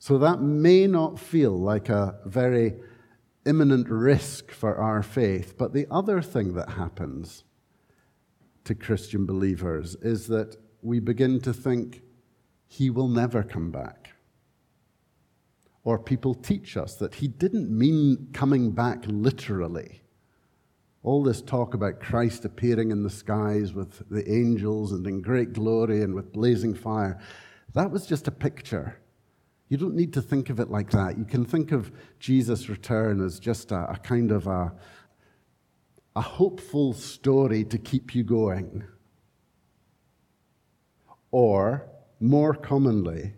So 0.00 0.16
that 0.18 0.40
may 0.40 0.86
not 0.86 1.18
feel 1.18 1.58
like 1.58 1.88
a 1.88 2.20
very 2.24 2.76
imminent 3.44 3.88
risk 3.88 4.52
for 4.52 4.76
our 4.76 5.02
faith, 5.02 5.58
but 5.58 5.72
the 5.72 5.88
other 5.90 6.22
thing 6.22 6.54
that 6.54 6.70
happens 6.70 7.42
to 8.62 8.76
Christian 8.76 9.26
believers 9.26 9.96
is 9.96 10.28
that 10.28 10.56
we 10.82 11.00
begin 11.00 11.40
to 11.40 11.52
think 11.52 12.02
he 12.68 12.90
will 12.90 13.08
never 13.08 13.42
come 13.42 13.72
back 13.72 14.07
or 15.84 15.98
people 15.98 16.34
teach 16.34 16.76
us 16.76 16.96
that 16.96 17.14
he 17.14 17.28
didn't 17.28 17.70
mean 17.70 18.28
coming 18.32 18.70
back 18.72 19.04
literally. 19.06 20.02
All 21.02 21.22
this 21.22 21.40
talk 21.40 21.74
about 21.74 22.00
Christ 22.00 22.44
appearing 22.44 22.90
in 22.90 23.02
the 23.02 23.10
skies 23.10 23.72
with 23.72 24.08
the 24.10 24.30
angels 24.30 24.92
and 24.92 25.06
in 25.06 25.22
great 25.22 25.52
glory 25.52 26.02
and 26.02 26.14
with 26.14 26.32
blazing 26.32 26.74
fire, 26.74 27.18
that 27.74 27.90
was 27.90 28.06
just 28.06 28.28
a 28.28 28.32
picture. 28.32 29.00
You 29.68 29.76
don't 29.76 29.94
need 29.94 30.12
to 30.14 30.22
think 30.22 30.50
of 30.50 30.60
it 30.60 30.70
like 30.70 30.90
that. 30.90 31.18
You 31.18 31.24
can 31.24 31.44
think 31.44 31.72
of 31.72 31.92
Jesus' 32.18 32.68
return 32.68 33.24
as 33.24 33.38
just 33.38 33.70
a, 33.70 33.90
a 33.90 33.96
kind 33.96 34.32
of 34.32 34.46
a, 34.46 34.72
a 36.16 36.20
hopeful 36.20 36.94
story 36.94 37.64
to 37.64 37.78
keep 37.78 38.14
you 38.14 38.24
going. 38.24 38.84
Or, 41.30 41.88
more 42.20 42.54
commonly, 42.54 43.34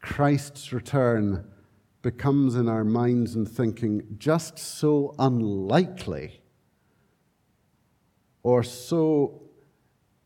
Christ's 0.00 0.72
return 0.72 1.44
becomes 2.02 2.54
in 2.54 2.68
our 2.68 2.84
minds 2.84 3.34
and 3.34 3.48
thinking 3.48 4.02
just 4.18 4.58
so 4.58 5.14
unlikely 5.18 6.40
or 8.42 8.62
so 8.62 9.42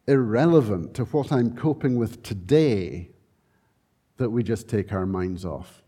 irrelevant 0.07 0.95
to 0.95 1.04
what 1.07 1.33
I'm 1.33 1.57
coping 1.57 1.97
with 1.97 2.23
today 2.23 3.11
that 4.19 4.31
we 4.31 4.43
just 4.43 4.69
take 4.69 4.93
our 4.93 5.07
minds 5.07 5.45
off. 5.45 5.83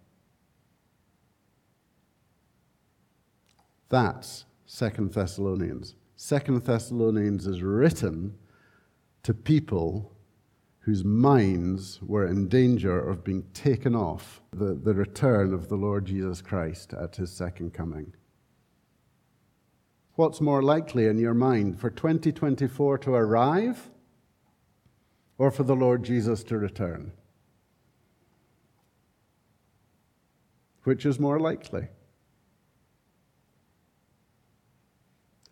That's 3.88 4.46
Second 4.66 5.12
Thessalonians. 5.12 5.94
Second 6.16 6.64
Thessalonians 6.64 7.46
is 7.46 7.62
written 7.62 8.36
to 9.22 9.32
people 9.32 10.15
whose 10.86 11.04
minds 11.04 11.98
were 12.00 12.24
in 12.24 12.46
danger 12.46 12.96
of 12.96 13.24
being 13.24 13.42
taken 13.52 13.92
off 13.92 14.40
the, 14.52 14.72
the 14.72 14.94
return 14.94 15.52
of 15.52 15.68
the 15.68 15.74
Lord 15.74 16.06
Jesus 16.06 16.40
Christ 16.40 16.94
at 16.94 17.16
his 17.16 17.32
second 17.32 17.74
coming. 17.74 18.14
What's 20.14 20.40
more 20.40 20.62
likely 20.62 21.06
in 21.06 21.18
your 21.18 21.34
mind, 21.34 21.80
for 21.80 21.90
2024 21.90 22.98
to 22.98 23.14
arrive 23.14 23.90
or 25.38 25.50
for 25.50 25.64
the 25.64 25.74
Lord 25.74 26.04
Jesus 26.04 26.44
to 26.44 26.56
return? 26.56 27.10
Which 30.84 31.04
is 31.04 31.18
more 31.18 31.40
likely? 31.40 31.88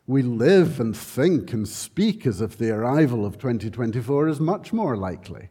We 0.06 0.22
live 0.22 0.80
and 0.80 0.94
think 0.94 1.52
and 1.52 1.66
speak 1.66 2.26
as 2.26 2.40
if 2.40 2.58
the 2.58 2.70
arrival 2.70 3.24
of 3.24 3.38
2024 3.38 4.28
is 4.28 4.38
much 4.38 4.72
more 4.72 4.96
likely. 4.96 5.48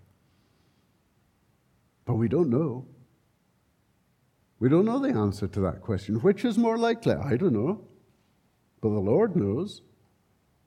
But 2.06 2.16
we 2.16 2.28
don't 2.28 2.50
know. 2.50 2.86
We 4.60 4.70
don't 4.70 4.86
know 4.86 5.00
the 5.00 5.10
answer 5.10 5.48
to 5.48 5.60
that 5.62 5.82
question. 5.82 6.16
Which 6.18 6.46
is 6.46 6.58
more 6.58 6.78
likely? 6.78 7.16
I 7.16 7.36
don't 7.36 7.54
know. 7.54 7.82
But 8.80 8.90
the 8.90 9.00
Lord 9.00 9.36
knows. 9.36 9.82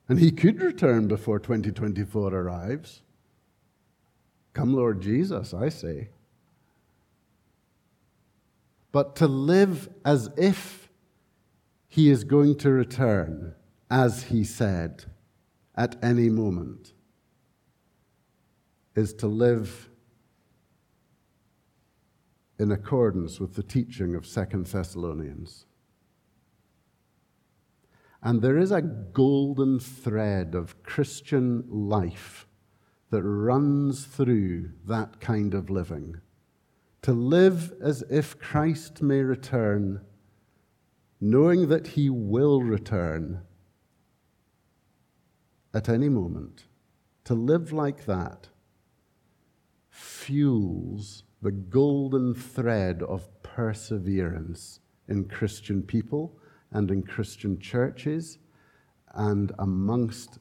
And 0.09 0.19
He 0.19 0.31
could 0.31 0.61
return 0.61 1.07
before 1.07 1.39
2024 1.39 2.33
arrives. 2.33 3.01
Come, 4.53 4.73
Lord 4.73 5.01
Jesus, 5.01 5.53
I 5.53 5.69
say. 5.69 6.09
But 8.91 9.15
to 9.17 9.27
live 9.27 9.89
as 10.03 10.29
if 10.35 10.89
He 11.87 12.09
is 12.09 12.23
going 12.23 12.57
to 12.57 12.71
return 12.71 13.53
as 13.89 14.23
he 14.23 14.43
said 14.43 15.05
at 15.75 15.95
any 16.03 16.29
moment, 16.29 16.93
is 18.95 19.13
to 19.13 19.27
live 19.27 19.89
in 22.59 22.71
accordance 22.71 23.39
with 23.39 23.53
the 23.53 23.63
teaching 23.63 24.15
of 24.15 24.25
Second 24.25 24.65
Thessalonians. 24.65 25.65
And 28.23 28.41
there 28.41 28.57
is 28.57 28.71
a 28.71 28.81
golden 28.81 29.79
thread 29.79 30.55
of 30.55 30.81
Christian 30.83 31.63
life 31.69 32.47
that 33.11 33.21
runs 33.21 34.05
through 34.05 34.71
that 34.85 35.21
kind 35.21 35.53
of 35.53 35.69
living. 35.69 36.19
To 37.03 37.13
live 37.13 37.73
as 37.81 38.03
if 38.09 38.37
Christ 38.39 39.01
may 39.01 39.21
return, 39.21 40.01
knowing 41.21 41.69
that 41.69 41.87
he 41.87 42.09
will 42.09 42.63
return 42.63 43.43
at 45.77 45.87
any 45.87 46.09
moment. 46.09 46.65
To 47.25 47.35
live 47.35 47.71
like 47.71 48.05
that 48.07 48.47
fuels 49.91 51.23
the 51.39 51.51
golden 51.51 52.33
thread 52.33 53.03
of 53.03 53.29
perseverance 53.43 54.79
in 55.07 55.25
Christian 55.25 55.83
people 55.83 56.35
and 56.71 56.89
in 56.89 57.03
Christian 57.03 57.59
churches 57.59 58.39
and 59.13 59.51
amongst 59.59 60.39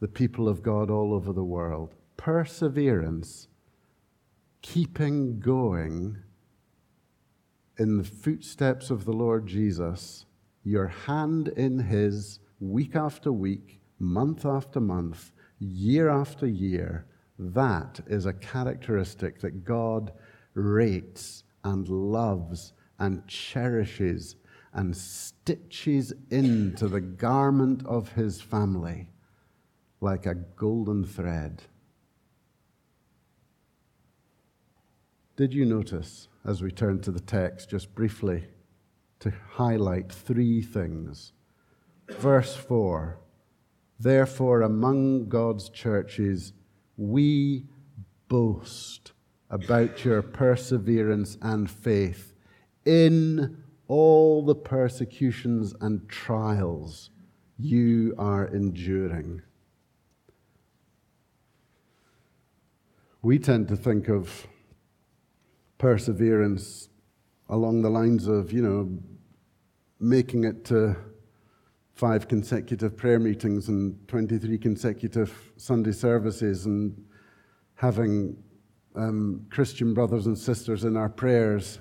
the 0.00 0.08
people 0.08 0.50
of 0.50 0.62
God 0.62 0.90
all 0.90 1.14
over 1.14 1.32
the 1.32 1.44
world. 1.44 1.94
Perseverance, 2.18 3.48
keeping 4.60 5.40
going 5.40 6.18
in 7.78 7.96
the 7.96 8.04
footsteps 8.04 8.90
of 8.90 9.06
the 9.06 9.14
Lord 9.14 9.46
Jesus, 9.46 10.26
your 10.62 10.88
hand 10.88 11.48
in 11.48 11.78
His, 11.78 12.38
week 12.60 12.94
after 12.94 13.32
week, 13.32 13.80
month 13.98 14.44
after 14.44 14.80
month, 14.80 15.32
year 15.58 16.08
after 16.08 16.46
year, 16.46 17.06
that 17.38 18.00
is 18.06 18.26
a 18.26 18.32
characteristic 18.32 19.40
that 19.40 19.64
God 19.64 20.12
rates 20.54 21.44
and 21.64 21.88
loves 21.88 22.72
and 22.98 23.26
cherishes 23.26 24.36
and 24.72 24.96
stitches 24.96 26.12
into 26.30 26.88
the 26.88 27.00
garment 27.00 27.84
of 27.86 28.12
his 28.12 28.40
family 28.40 29.08
like 30.00 30.26
a 30.26 30.34
golden 30.34 31.04
thread. 31.04 31.62
Did 35.36 35.52
you 35.54 35.64
notice, 35.64 36.28
as 36.44 36.62
we 36.62 36.70
turn 36.70 37.00
to 37.00 37.10
the 37.10 37.20
text, 37.20 37.70
just 37.70 37.94
briefly 37.94 38.44
to 39.20 39.32
highlight 39.50 40.12
three 40.12 40.62
things? 40.62 41.32
Verse 42.08 42.54
4 42.54 43.18
Therefore, 44.04 44.60
among 44.60 45.30
God's 45.30 45.70
churches, 45.70 46.52
we 46.98 47.64
boast 48.28 49.12
about 49.48 50.04
your 50.04 50.20
perseverance 50.20 51.38
and 51.40 51.70
faith 51.70 52.34
in 52.84 53.64
all 53.88 54.44
the 54.44 54.54
persecutions 54.54 55.74
and 55.80 56.06
trials 56.06 57.08
you 57.58 58.14
are 58.18 58.44
enduring. 58.44 59.40
We 63.22 63.38
tend 63.38 63.68
to 63.68 63.76
think 63.76 64.10
of 64.10 64.46
perseverance 65.78 66.90
along 67.48 67.80
the 67.80 67.88
lines 67.88 68.26
of, 68.26 68.52
you 68.52 68.60
know, 68.60 68.98
making 69.98 70.44
it 70.44 70.66
to 70.66 70.94
five 71.94 72.26
consecutive 72.26 72.96
prayer 72.96 73.20
meetings 73.20 73.68
and 73.68 73.96
23 74.08 74.58
consecutive 74.58 75.52
Sunday 75.56 75.92
services 75.92 76.66
and 76.66 77.04
having 77.76 78.36
um, 78.96 79.46
Christian 79.50 79.94
brothers 79.94 80.26
and 80.26 80.36
sisters 80.36 80.84
in 80.84 80.96
our 80.96 81.08
prayers 81.08 81.78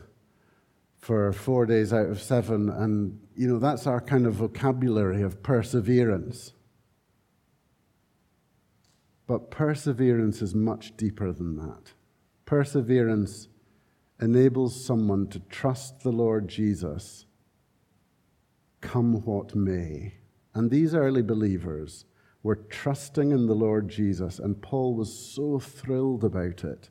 for 0.97 1.33
four 1.33 1.65
days 1.65 1.91
out 1.91 2.09
of 2.09 2.21
seven. 2.21 2.69
And, 2.69 3.19
you 3.35 3.47
know, 3.47 3.59
that's 3.59 3.87
our 3.87 3.99
kind 3.99 4.25
of 4.25 4.35
vocabulary 4.35 5.21
of 5.23 5.41
perseverance. 5.41 6.53
But 9.25 9.51
perseverance 9.51 10.41
is 10.41 10.53
much 10.53 10.95
deeper 10.95 11.31
than 11.31 11.57
that. 11.57 11.93
Perseverance 12.45 13.47
enables 14.21 14.85
someone 14.85 15.27
to 15.27 15.39
trust 15.39 16.01
the 16.01 16.11
Lord 16.11 16.47
Jesus 16.47 17.25
come 18.83 19.23
what 19.25 19.55
may. 19.55 20.13
And 20.53 20.69
these 20.69 20.93
early 20.93 21.23
believers 21.23 22.05
were 22.43 22.55
trusting 22.55 23.31
in 23.31 23.47
the 23.47 23.55
Lord 23.55 23.89
Jesus, 23.89 24.37
and 24.37 24.61
Paul 24.61 24.93
was 24.93 25.11
so 25.17 25.57
thrilled 25.57 26.23
about 26.23 26.63
it. 26.63 26.89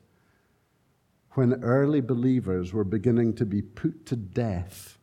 When 1.33 1.63
early 1.63 2.01
believers 2.01 2.73
were 2.73 2.83
beginning 2.83 3.35
to 3.35 3.45
be 3.45 3.61
put 3.61 4.05
to 4.07 4.15
death 4.15 4.97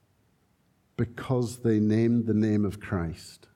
because 0.96 1.59
they 1.59 1.79
named 1.79 2.26
the 2.26 2.35
name 2.35 2.64
of 2.64 2.81
Christ. 2.81 3.46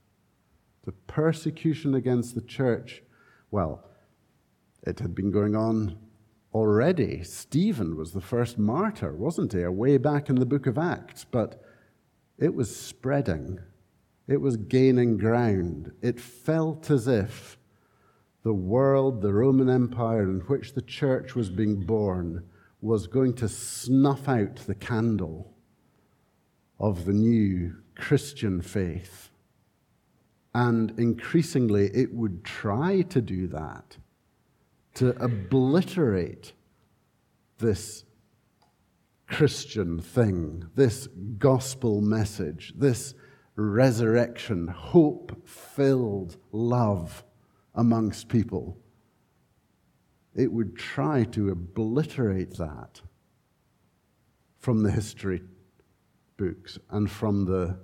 The 0.85 0.93
persecution 0.93 1.95
against 1.95 2.35
the 2.35 2.41
church, 2.41 3.03
well, 3.51 3.85
it 4.83 5.01
had 5.01 5.15
been 5.15 5.31
going 5.31 5.57
on 5.57 5.99
already. 6.53 7.25
Stephen 7.25 7.97
was 7.97 8.13
the 8.13 8.21
first 8.21 8.59
martyr, 8.59 9.13
wasn't 9.13 9.53
he? 9.53 9.67
Way 9.67 9.99
back 9.99 10.29
in 10.29 10.37
the 10.37 10.47
book 10.47 10.67
of 10.67 10.79
Acts. 10.79 11.25
But 11.25 11.64
it 12.39 12.55
was 12.55 12.75
spreading, 12.75 13.61
it 14.27 14.41
was 14.41 14.57
gaining 14.57 15.17
ground. 15.17 15.93
It 16.03 16.21
felt 16.21 16.91
as 16.91 17.07
if 17.07 17.59
the 18.43 18.55
world, 18.55 19.23
the 19.23 19.33
Roman 19.33 19.71
Empire 19.71 20.23
in 20.23 20.41
which 20.41 20.75
the 20.75 20.83
church 20.83 21.35
was 21.35 21.51
being 21.51 21.81
born, 21.81 22.45
was 22.81 23.07
going 23.07 23.33
to 23.35 23.49
snuff 23.49 24.29
out 24.29 24.57
the 24.57 24.75
candle 24.75 25.55
of 26.79 27.07
the 27.07 27.13
new 27.13 27.75
Christian 27.95 28.61
faith. 28.61 29.31
And 30.55 30.99
increasingly, 30.99 31.87
it 31.95 32.13
would 32.13 32.45
try 32.45 33.03
to 33.03 33.21
do 33.21 33.47
that, 33.49 33.97
to 34.95 35.11
obliterate 35.23 36.53
this 37.59 38.04
Christian 39.27 40.01
thing, 40.01 40.65
this 40.75 41.09
gospel 41.39 42.01
message, 42.01 42.73
this 42.77 43.15
resurrection, 43.57 44.69
hope 44.69 45.49
filled 45.49 46.37
love 46.53 47.25
amongst 47.75 48.29
people. 48.29 48.79
It 50.35 50.53
would 50.53 50.77
try 50.77 51.25
to 51.25 51.51
obliterate 51.51 52.57
that 52.59 53.01
from 54.59 54.83
the 54.83 54.91
history 54.91 55.43
books 56.37 56.79
and 56.91 57.11
from 57.11 57.45
the 57.45 57.79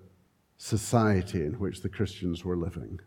society 0.56 1.44
in 1.44 1.54
which 1.54 1.80
the 1.80 1.88
Christians 1.88 2.44
were 2.44 2.56
living. 2.56 3.00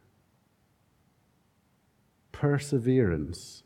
Perseverance 2.31 3.63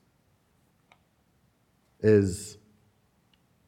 is 2.00 2.58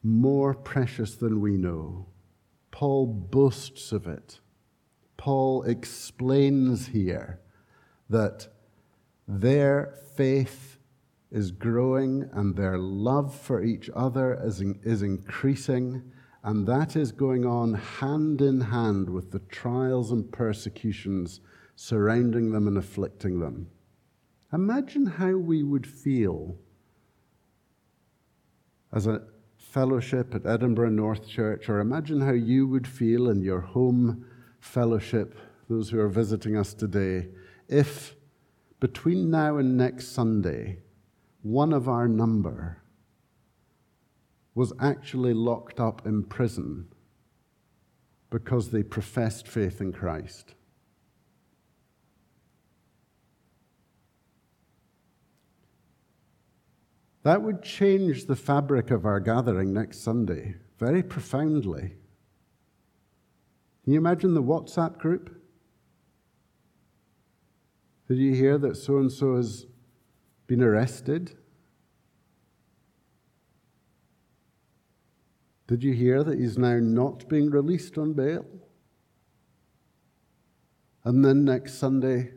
more 0.02 0.54
precious 0.54 1.14
than 1.14 1.40
we 1.40 1.56
know. 1.56 2.06
Paul 2.70 3.06
boasts 3.06 3.92
of 3.92 4.06
it. 4.06 4.40
Paul 5.16 5.64
explains 5.64 6.86
here 6.88 7.40
that 8.08 8.48
their 9.28 9.94
faith 10.16 10.78
is 11.30 11.52
growing 11.52 12.28
and 12.32 12.56
their 12.56 12.78
love 12.78 13.34
for 13.34 13.62
each 13.62 13.90
other 13.94 14.40
is, 14.42 14.60
in, 14.60 14.80
is 14.82 15.02
increasing, 15.02 16.02
and 16.42 16.66
that 16.66 16.96
is 16.96 17.12
going 17.12 17.44
on 17.44 17.74
hand 17.74 18.40
in 18.40 18.60
hand 18.60 19.08
with 19.08 19.30
the 19.30 19.38
trials 19.40 20.10
and 20.10 20.32
persecutions 20.32 21.40
surrounding 21.76 22.50
them 22.50 22.66
and 22.66 22.78
afflicting 22.78 23.40
them. 23.40 23.68
Imagine 24.52 25.06
how 25.06 25.36
we 25.36 25.62
would 25.62 25.86
feel 25.86 26.56
as 28.92 29.06
a 29.06 29.22
fellowship 29.70 30.34
at 30.34 30.46
Edinburgh 30.46 30.90
North 30.90 31.28
Church, 31.28 31.68
or 31.68 31.78
imagine 31.78 32.20
how 32.20 32.32
you 32.32 32.66
would 32.66 32.88
feel 32.88 33.30
in 33.30 33.40
your 33.40 33.60
home 33.60 34.24
fellowship, 34.58 35.38
those 35.68 35.90
who 35.90 36.00
are 36.00 36.08
visiting 36.08 36.56
us 36.56 36.74
today, 36.74 37.28
if 37.68 38.16
between 38.80 39.30
now 39.30 39.58
and 39.58 39.76
next 39.76 40.08
Sunday, 40.08 40.78
one 41.42 41.72
of 41.72 41.88
our 41.88 42.08
number 42.08 42.82
was 44.54 44.72
actually 44.80 45.32
locked 45.32 45.78
up 45.78 46.04
in 46.04 46.24
prison 46.24 46.88
because 48.30 48.70
they 48.70 48.82
professed 48.82 49.46
faith 49.46 49.80
in 49.80 49.92
Christ. 49.92 50.54
That 57.22 57.42
would 57.42 57.62
change 57.62 58.26
the 58.26 58.36
fabric 58.36 58.90
of 58.90 59.04
our 59.04 59.20
gathering 59.20 59.72
next 59.72 60.02
Sunday 60.02 60.56
very 60.78 61.02
profoundly. 61.02 61.94
Can 63.84 63.92
you 63.92 63.98
imagine 63.98 64.34
the 64.34 64.42
WhatsApp 64.42 64.98
group? 64.98 65.36
Did 68.08 68.18
you 68.18 68.34
hear 68.34 68.56
that 68.58 68.76
so 68.76 68.98
and 68.98 69.12
so 69.12 69.36
has 69.36 69.66
been 70.46 70.62
arrested? 70.62 71.36
Did 75.68 75.84
you 75.84 75.92
hear 75.92 76.24
that 76.24 76.38
he's 76.38 76.58
now 76.58 76.78
not 76.80 77.28
being 77.28 77.50
released 77.50 77.96
on 77.98 78.14
bail? 78.14 78.44
And 81.04 81.24
then 81.24 81.44
next 81.44 81.74
Sunday, 81.74 82.32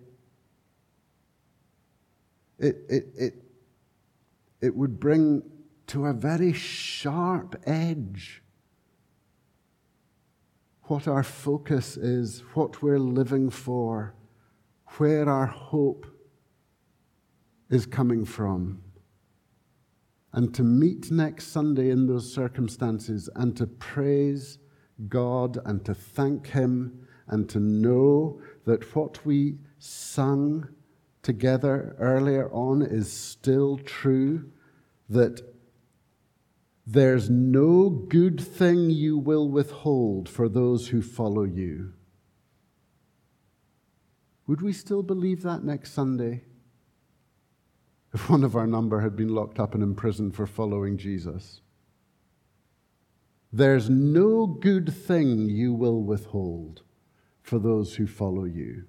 it, 2.60 2.78
it, 2.88 3.06
it, 3.18 3.43
it 4.64 4.74
would 4.74 4.98
bring 4.98 5.44
to 5.88 6.06
a 6.06 6.14
very 6.14 6.54
sharp 6.54 7.62
edge 7.68 8.42
what 10.84 11.06
our 11.06 11.22
focus 11.24 11.98
is, 11.98 12.44
what 12.54 12.82
we're 12.82 12.98
living 12.98 13.50
for, 13.50 14.16
where 14.98 15.28
our 15.28 15.48
hope 15.48 16.06
is 17.70 17.86
coming 17.86 18.24
from. 18.24 18.82
And 20.32 20.54
to 20.56 20.64
meet 20.64 21.12
next 21.12 21.48
Sunday 21.48 21.90
in 21.90 22.08
those 22.08 22.34
circumstances 22.34 23.30
and 23.36 23.58
to 23.58 23.68
praise 23.68 24.60
God 25.10 25.58
and 25.66 25.84
to 25.84 25.94
thank 25.94 26.48
Him 26.48 27.06
and 27.28 27.50
to 27.50 27.60
know 27.60 28.40
that 28.66 28.96
what 28.96 29.26
we 29.26 29.58
sung 29.80 30.70
together 31.24 31.96
earlier 31.98 32.52
on 32.52 32.82
is 32.82 33.12
still 33.12 33.78
true, 33.78 34.52
that 35.10 35.42
there's 36.86 37.30
no 37.30 37.90
good 37.90 38.40
thing 38.40 38.90
you 38.90 39.18
will 39.18 39.50
withhold 39.50 40.28
for 40.28 40.50
those 40.50 40.90
who 40.90 41.02
follow 41.02 41.44
you. 41.44 41.94
Would 44.48 44.62
we 44.62 44.74
still 44.74 45.02
believe 45.02 45.42
that 45.44 45.64
next 45.64 45.94
Sunday? 45.94 46.44
If 48.14 48.30
one 48.30 48.44
of 48.44 48.56
our 48.56 48.68
number 48.68 49.00
had 49.00 49.16
been 49.16 49.34
locked 49.34 49.60
up 49.60 49.74
and 49.74 49.82
imprisoned 49.82 50.36
for 50.36 50.46
following 50.46 50.98
Jesus. 50.98 51.62
There's 53.52 53.90
no 53.90 54.46
good 54.46 54.94
thing 54.94 55.50
you 55.50 55.74
will 55.74 56.04
withhold 56.04 56.82
for 57.42 57.60
those 57.60 57.96
who 57.96 58.08
follow 58.08 58.44
you. 58.44 58.84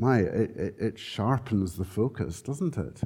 My, 0.00 0.20
it, 0.20 0.56
it, 0.56 0.74
it 0.78 0.98
sharpens 0.98 1.76
the 1.76 1.84
focus, 1.84 2.40
doesn't 2.40 2.78
it? 2.78 3.02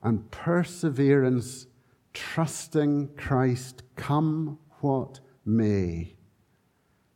And 0.00 0.30
perseverance, 0.30 1.66
trusting 2.12 3.16
Christ, 3.16 3.82
come 3.96 4.60
what 4.78 5.18
may, 5.44 6.14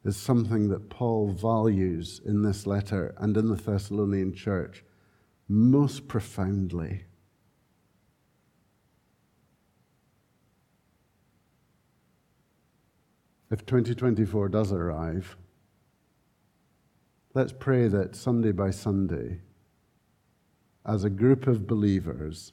is 0.05 0.17
something 0.17 0.69
that 0.71 0.91
Paul 0.91 1.31
values 1.31 2.21
in 2.25 2.43
this 2.43 2.67
letter 2.67 3.15
and 3.17 3.37
in 3.37 3.47
the 3.47 3.55
Thessalonian 3.55 4.35
church 4.35 4.85
most 5.47 6.09
profoundly. 6.09 7.05
If 13.49 13.65
2024 13.65 14.49
does 14.49 14.73
arrive, 14.73 15.37
let's 17.39 17.53
pray 17.53 17.87
that 17.87 18.17
Sunday 18.17 18.51
by 18.51 18.69
Sunday, 18.69 19.39
as 20.85 21.05
a 21.05 21.09
group 21.09 21.47
of 21.47 21.69
believers, 21.69 22.53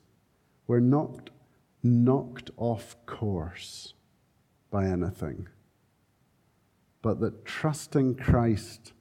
we're 0.67 0.79
not 0.79 1.31
knocked 1.81 2.51
off 2.55 2.95
course 3.07 3.95
by 4.69 4.85
anything, 4.85 5.47
but 7.01 7.19
that 7.19 7.45
trusting 7.45 8.13
Christ 8.13 8.93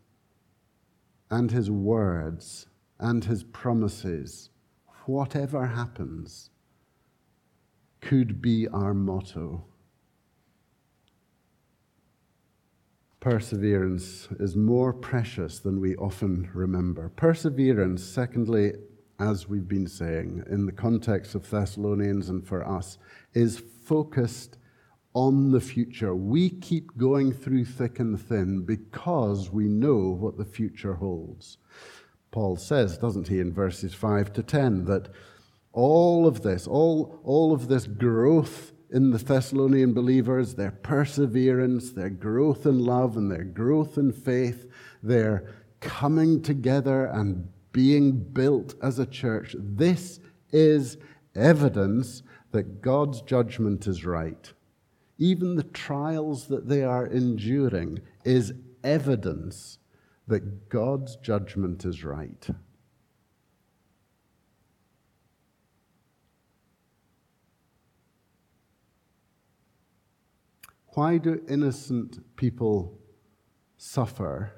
and 1.31 1.51
His 1.51 1.71
words 1.71 2.67
and 2.99 3.23
His 3.23 3.45
promises, 3.45 4.49
whatever 5.05 5.67
happens, 5.67 6.49
could 8.01 8.41
be 8.41 8.67
our 8.69 8.95
motto. 8.95 9.67
Perseverance 13.25 14.29
is 14.39 14.55
more 14.55 14.93
precious 14.93 15.59
than 15.59 15.81
we 15.81 15.97
often 15.97 16.51
remember. 16.53 17.09
Perseverance, 17.17 18.05
secondly, 18.05 18.75
as 19.19 19.49
we've 19.49 19.67
been 19.67 19.87
saying, 19.87 20.45
in 20.51 20.67
the 20.67 20.73
context 20.73 21.35
of 21.35 21.49
Thessalonians 21.49 22.29
and 22.29 22.47
for 22.47 22.69
us, 22.69 22.99
is 23.33 23.63
focused 23.87 24.59
on 25.15 25.53
the 25.53 25.61
future. 25.63 26.15
We 26.15 26.51
keep 26.51 26.99
going 26.99 27.33
through 27.33 27.65
thick 27.65 27.99
and 27.99 28.21
thin 28.21 28.61
because 28.67 29.51
we 29.51 29.69
know 29.69 30.11
what 30.11 30.37
the 30.37 30.45
future 30.45 30.93
holds. 30.93 31.57
Paul 32.31 32.57
says, 32.57 32.99
doesn't 32.99 33.29
he, 33.29 33.41
in 33.41 33.55
verses 33.55 33.95
5 33.95 34.35
to 34.35 34.43
10, 34.43 34.85
that 34.85 35.09
all 35.73 36.27
of 36.27 36.43
this, 36.43 36.67
all, 36.67 37.21
all 37.25 37.55
of 37.55 37.69
this 37.69 37.87
growth 37.87 38.74
in 38.91 39.11
the 39.11 39.19
Thessalonian 39.19 39.93
believers, 39.93 40.55
their 40.55 40.71
perseverance, 40.71 41.93
their 41.93 42.11
growth 42.11 42.67
in 42.67 42.79
love, 42.85 43.17
and 43.17 43.31
their 43.31 43.45
growth 43.45 43.99
in 43.99 44.13
faith, 44.13 44.71
their 45.03 45.55
coming 45.81 46.41
together 46.43 47.07
and 47.07 47.49
being 47.73 48.13
built 48.13 48.75
as 48.83 48.99
a 48.99 49.07
church. 49.07 49.55
This 49.59 50.21
is 50.53 50.97
evidence 51.35 52.23
that 52.53 52.81
God's 52.81 53.21
judgment 53.23 53.87
is 53.87 54.05
right. 54.05 54.53
Even 55.19 55.57
the 55.57 55.65
trials 55.65 56.47
that 56.47 56.69
they 56.69 56.83
are 56.83 57.07
enduring 57.07 58.01
is 58.25 58.53
evidence 58.83 59.79
that 60.27 60.69
God's 60.69 61.17
judgment 61.17 61.85
is 61.85 62.05
right. 62.05 62.49
Why 70.95 71.19
do 71.19 71.43
innocent 71.49 72.37
people 72.37 73.01
suffer 73.77 74.53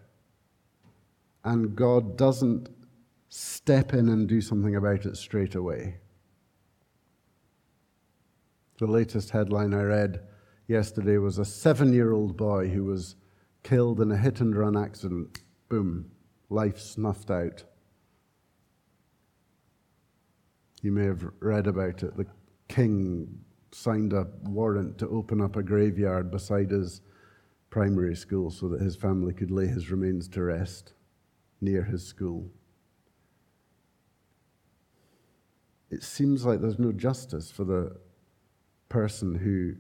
and 1.43 1.75
God 1.75 2.19
doesn't 2.19 2.69
step 3.31 3.95
in 3.95 4.11
and 4.11 4.29
do 4.29 4.43
something 4.43 4.77
about 4.77 5.07
it 5.07 5.17
straight 5.17 5.55
away? 5.55 5.97
The 8.79 8.87
latest 8.87 9.31
headline 9.31 9.73
I 9.73 9.83
read 9.83 10.21
yesterday 10.69 11.17
was 11.17 11.39
a 11.39 11.45
seven 11.45 11.95
year 11.95 12.13
old 12.13 12.37
boy 12.37 12.69
who 12.69 12.85
was 12.85 13.17
killed 13.63 14.03
in 14.03 14.13
a 14.13 14.19
hit 14.19 14.41
and 14.43 14.55
run 14.55 14.77
accident. 14.77 15.39
Boom, 15.71 16.11
life 16.51 16.79
snuffed 16.79 17.31
out. 17.31 17.65
You 20.83 20.93
may 20.93 21.07
have 21.07 21.25
read 21.41 21.67
about 21.67 22.03
it. 22.03 22.15
The 22.15 22.27
king 22.69 23.46
signed 23.77 24.13
a 24.13 24.27
warrant 24.45 24.97
to 24.99 25.09
open 25.09 25.41
up 25.41 25.55
a 25.55 25.63
graveyard 25.63 26.31
beside 26.31 26.71
his 26.71 27.03
primary 27.69 28.17
school 28.17 28.51
so 28.51 28.69
that 28.69 28.81
his 28.81 28.97
family 28.97 29.35
could 29.35 29.51
lay 29.51 29.67
his 29.67 29.91
remains 29.91 30.29
to 30.29 30.43
rest 30.43 30.95
near 31.61 31.83
his 31.83 32.03
school. 32.03 32.51
It 35.91 36.03
seems 36.03 36.45
like 36.45 36.61
there's 36.61 36.79
no 36.79 36.91
justice 36.91 37.51
for 37.51 37.65
the 37.65 37.97
person 38.89 39.35
who 39.35 39.75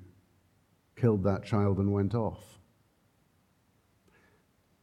killed 0.95 1.25
that 1.25 1.45
child 1.45 1.79
and 1.79 1.91
went 1.91 2.15
off. 2.15 2.59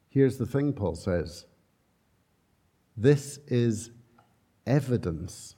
Here's 0.09 0.37
the 0.37 0.45
thing, 0.45 0.73
Paul 0.73 0.95
says 0.95 1.45
this 2.97 3.39
is 3.47 3.91
evidence 4.67 5.55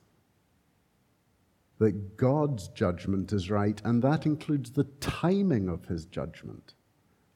that 1.80 2.18
God's 2.18 2.70
judgment 2.70 3.34
is 3.34 3.50
right, 3.50 3.82
and 3.84 4.02
that 4.02 4.26
includes 4.26 4.72
the 4.72 4.86
timing 5.00 5.68
of 5.68 5.86
his 5.86 6.06
judgment. 6.06 6.74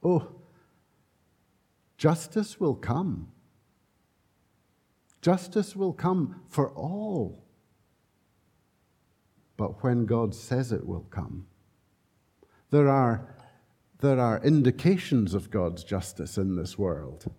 Oh, 0.03 0.29
justice 1.97 2.59
will 2.59 2.75
come. 2.75 3.31
Justice 5.21 5.75
will 5.75 5.91
come 5.93 6.41
for 6.47 6.69
all. 6.71 7.43
But 9.57 9.83
when 9.83 10.05
God 10.05 10.33
says 10.33 10.71
it 10.71 10.87
will 10.87 11.05
come, 11.09 11.45
there 12.71 12.87
are, 12.87 13.35
there 13.99 14.19
are 14.19 14.41
indications 14.41 15.33
of 15.33 15.51
God's 15.51 15.83
justice 15.83 16.37
in 16.37 16.55
this 16.55 16.77
world, 16.77 17.29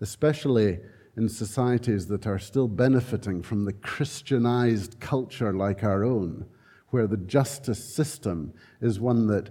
especially 0.00 0.78
in 1.16 1.28
societies 1.28 2.08
that 2.08 2.26
are 2.26 2.38
still 2.38 2.68
benefiting 2.68 3.42
from 3.42 3.64
the 3.64 3.72
Christianized 3.72 5.00
culture 5.00 5.52
like 5.52 5.82
our 5.82 6.04
own, 6.04 6.46
where 6.90 7.06
the 7.06 7.16
justice 7.16 7.82
system 7.82 8.52
is 8.80 9.00
one 9.00 9.26
that 9.28 9.48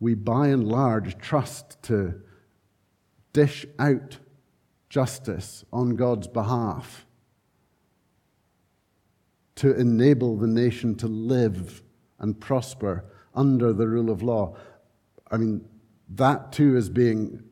we 0.00 0.14
by 0.14 0.48
and 0.48 0.66
large 0.66 1.18
trust 1.18 1.82
to 1.82 2.20
dish 3.32 3.66
out 3.78 4.18
justice 4.88 5.64
on 5.72 5.96
God's 5.96 6.26
behalf, 6.26 7.06
to 9.56 9.78
enable 9.78 10.36
the 10.36 10.46
nation 10.46 10.94
to 10.96 11.06
live 11.06 11.82
and 12.18 12.40
prosper 12.40 13.04
under 13.34 13.72
the 13.72 13.86
rule 13.86 14.10
of 14.10 14.22
law. 14.22 14.56
I 15.30 15.36
mean, 15.36 15.64
that 16.08 16.52
too 16.52 16.76
is 16.76 16.88
being 16.88 17.42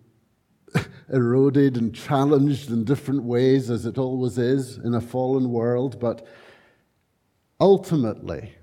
eroded 1.12 1.77
and 1.77 1.94
challenged 1.94 2.70
in 2.70 2.85
different 2.85 3.22
ways, 3.22 3.70
as 3.70 3.85
it 3.87 3.98
always 3.98 4.38
is 4.38 4.79
in 4.79 4.94
a 4.94 5.01
fallen 5.01 5.51
world. 5.51 6.01
But 6.01 6.27
ultimately, 7.61 8.55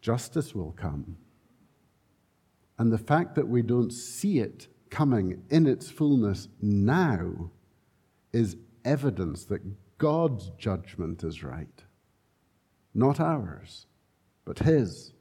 justice 0.00 0.54
will 0.54 0.72
come. 0.72 1.16
And 2.78 2.92
the 2.92 2.98
fact 2.98 3.34
that 3.34 3.48
we 3.48 3.62
don't 3.62 3.90
see 3.90 4.38
it 4.38 4.68
coming 4.88 5.42
in 5.50 5.66
its 5.66 5.90
fullness 5.90 6.48
now 6.60 7.50
is 8.32 8.56
evidence 8.84 9.46
that 9.46 9.62
God's 9.98 10.50
judgment 10.58 11.24
is 11.24 11.42
right, 11.42 11.82
not 12.94 13.18
ours, 13.18 13.86
but 14.44 14.60
His. 14.60 15.12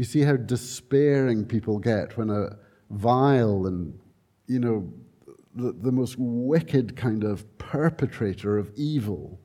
You 0.00 0.06
see 0.06 0.22
how 0.22 0.36
despairing 0.36 1.44
people 1.44 1.78
get 1.78 2.16
when 2.16 2.30
a 2.30 2.56
vile 2.88 3.66
and, 3.66 4.00
you 4.46 4.58
know, 4.58 4.90
the, 5.54 5.72
the 5.72 5.92
most 5.92 6.16
wicked 6.18 6.96
kind 6.96 7.22
of 7.22 7.44
perpetrator 7.58 8.56
of 8.56 8.72
evil 8.76 9.38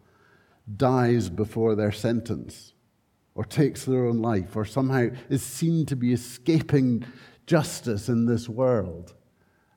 dies 0.77 1.27
before 1.27 1.75
their 1.75 1.91
sentence 1.91 2.71
or 3.33 3.43
takes 3.43 3.83
their 3.83 4.05
own 4.05 4.19
life 4.19 4.55
or 4.55 4.63
somehow 4.63 5.09
is 5.27 5.43
seen 5.43 5.85
to 5.87 5.95
be 5.97 6.13
escaping 6.13 7.03
justice 7.45 8.07
in 8.07 8.25
this 8.25 8.47
world. 8.47 9.13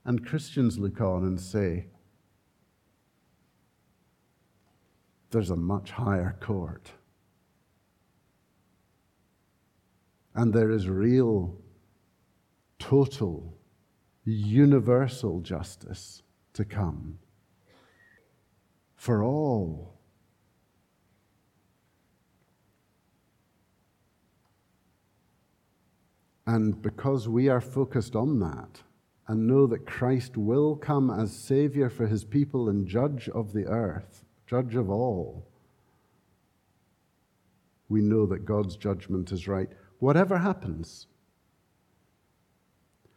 And 0.05 0.25
Christians 0.25 0.79
look 0.79 1.01
on 1.01 1.25
and 1.25 1.41
say, 1.41 1.87
there's 5.31 5.51
a 5.51 5.57
much 5.57 5.91
higher 5.91 6.37
court. 6.41 6.93
And 10.39 10.55
there 10.55 10.71
is 10.71 10.89
real, 10.89 11.57
total, 12.79 13.59
universal 14.25 15.41
justice 15.41 16.23
to 16.53 16.65
come 16.65 17.19
for 18.95 19.25
all. 19.25 19.99
And 26.47 26.81
because 26.81 27.29
we 27.29 27.49
are 27.49 27.61
focused 27.61 28.15
on 28.15 28.39
that 28.39 28.81
and 29.27 29.49
know 29.49 29.67
that 29.67 29.87
Christ 29.87 30.37
will 30.37 30.77
come 30.77 31.11
as 31.11 31.33
Savior 31.35 31.91
for 31.91 32.07
his 32.07 32.23
people 32.23 32.69
and 32.69 32.87
Judge 32.87 33.29
of 33.31 33.53
the 33.53 33.67
earth, 33.67 34.25
Judge 34.47 34.77
of 34.77 34.89
all, 34.89 35.49
we 37.89 38.01
know 38.01 38.25
that 38.27 38.45
God's 38.45 38.77
judgment 38.77 39.33
is 39.33 39.49
right 39.49 39.71
whatever 39.99 40.39
happens. 40.39 41.07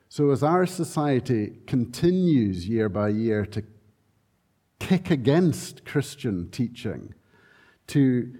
So, 0.09 0.31
as 0.31 0.43
our 0.43 0.65
society 0.65 1.59
continues 1.67 2.67
year 2.67 2.89
by 2.89 3.09
year 3.09 3.45
to 3.45 3.63
kick 4.79 5.09
against 5.09 5.85
Christian 5.85 6.49
teaching, 6.49 7.13
to 7.87 8.33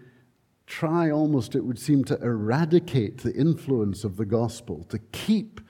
try 0.66 1.10
almost, 1.10 1.56
it 1.56 1.64
would 1.64 1.80
seem, 1.80 2.04
to 2.06 2.22
eradicate 2.22 3.20
the 3.20 3.34
influence 3.34 4.04
of 4.04 4.18
the 4.18 4.26
gospel, 4.26 4.84
to 4.90 5.00
keep 5.12 5.62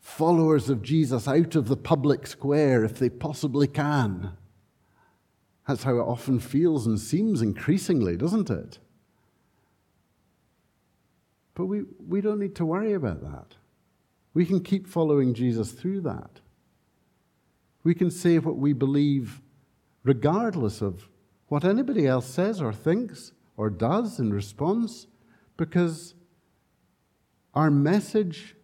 followers 0.00 0.68
of 0.68 0.82
Jesus 0.82 1.28
out 1.28 1.54
of 1.54 1.68
the 1.68 1.76
public 1.76 2.26
square 2.26 2.84
if 2.84 2.98
they 2.98 3.08
possibly 3.08 3.66
can. 3.66 4.32
That's 5.66 5.84
how 5.84 5.96
it 5.96 6.02
often 6.02 6.40
feels 6.40 6.86
and 6.86 7.00
seems 7.00 7.40
increasingly, 7.40 8.16
doesn't 8.16 8.50
it? 8.50 8.78
But 11.54 11.66
we, 11.66 11.82
we 12.06 12.20
don't 12.20 12.40
need 12.40 12.56
to 12.56 12.66
worry 12.66 12.94
about 12.94 13.22
that. 13.22 13.56
We 14.32 14.44
can 14.44 14.60
keep 14.60 14.86
following 14.86 15.34
Jesus 15.34 15.72
through 15.72 16.00
that. 16.02 16.40
We 17.84 17.94
can 17.94 18.10
say 18.10 18.38
what 18.38 18.56
we 18.56 18.72
believe 18.72 19.40
regardless 20.02 20.82
of 20.82 21.08
what 21.48 21.64
anybody 21.64 22.06
else 22.06 22.26
says 22.26 22.60
or 22.60 22.72
thinks 22.72 23.32
or 23.56 23.70
does 23.70 24.18
in 24.18 24.32
response, 24.32 25.06
because 25.56 26.14
our 27.54 27.70
message 27.70 28.56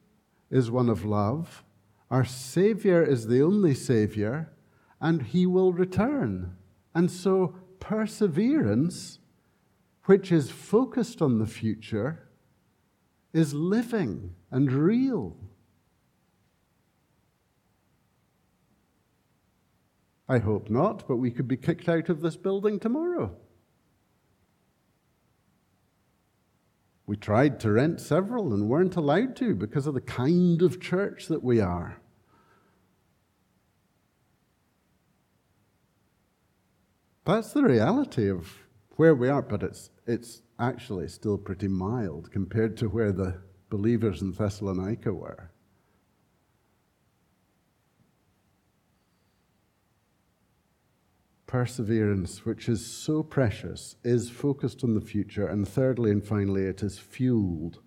is 0.51 0.71
one 0.71 0.89
of 0.89 1.05
love, 1.05 1.63
our 2.11 2.25
Savior 2.25 3.03
is 3.03 3.29
the 3.29 3.41
only 3.41 3.75
Savior, 3.75 4.51
and 5.01 5.23
He 5.23 5.47
will 5.47 5.73
return. 5.73 6.57
And 6.95 7.09
so, 7.11 7.55
perseverance, 7.79 9.21
which 10.07 10.33
is 10.33 10.51
focused 10.51 11.23
on 11.23 11.39
the 11.39 11.47
future, 11.47 12.30
is 13.33 13.55
living 13.55 14.35
and 14.51 14.73
real. 14.73 15.37
I 20.29 20.39
hope 20.39 20.71
not, 20.71 21.09
but 21.09 21.17
we 21.17 21.31
could 21.31 21.49
be 21.49 21.57
kicked 21.57 21.89
out 21.89 22.09
of 22.09 22.21
this 22.21 22.37
building 22.37 22.79
tomorrow. 22.79 23.35
We 27.07 27.17
tried 27.17 27.59
to 27.61 27.73
rent 27.73 28.01
several 28.01 28.55
and 28.55 28.69
weren't 28.69 28.95
allowed 28.95 29.35
to 29.37 29.57
because 29.57 29.89
of 29.89 29.95
the 29.95 30.01
kind 30.01 30.63
of 30.63 30.81
church 30.81 31.27
that 31.27 31.43
we 31.43 31.61
are. 31.61 32.01
That's 37.25 37.53
the 37.53 37.65
reality 37.65 38.29
of 38.29 38.59
where 38.91 39.15
we 39.17 39.29
are, 39.29 39.43
but 39.43 39.65
it's, 39.65 39.91
it's 40.07 40.43
actually 40.61 41.09
still 41.09 41.39
pretty 41.39 41.69
mild 41.69 42.31
compared 42.31 42.77
to 42.77 42.89
where 42.89 43.13
the 43.13 43.41
believers 43.71 44.21
in 44.21 44.33
Thessalonica 44.33 45.13
were. 45.13 45.51
Perseverance, 51.47 52.45
which 52.45 52.69
is 52.69 52.85
so 52.87 53.25
precious, 53.25 53.97
is 54.05 54.31
focused 54.31 54.85
on 54.85 54.95
the 54.95 55.01
future. 55.01 55.49
And 55.49 55.67
thirdly 55.67 56.13
and 56.13 56.25
finally, 56.25 56.63
it 56.63 56.83
is 56.83 56.99
fueled 56.99 57.81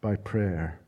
by 0.00 0.16
prayer. 0.16 0.80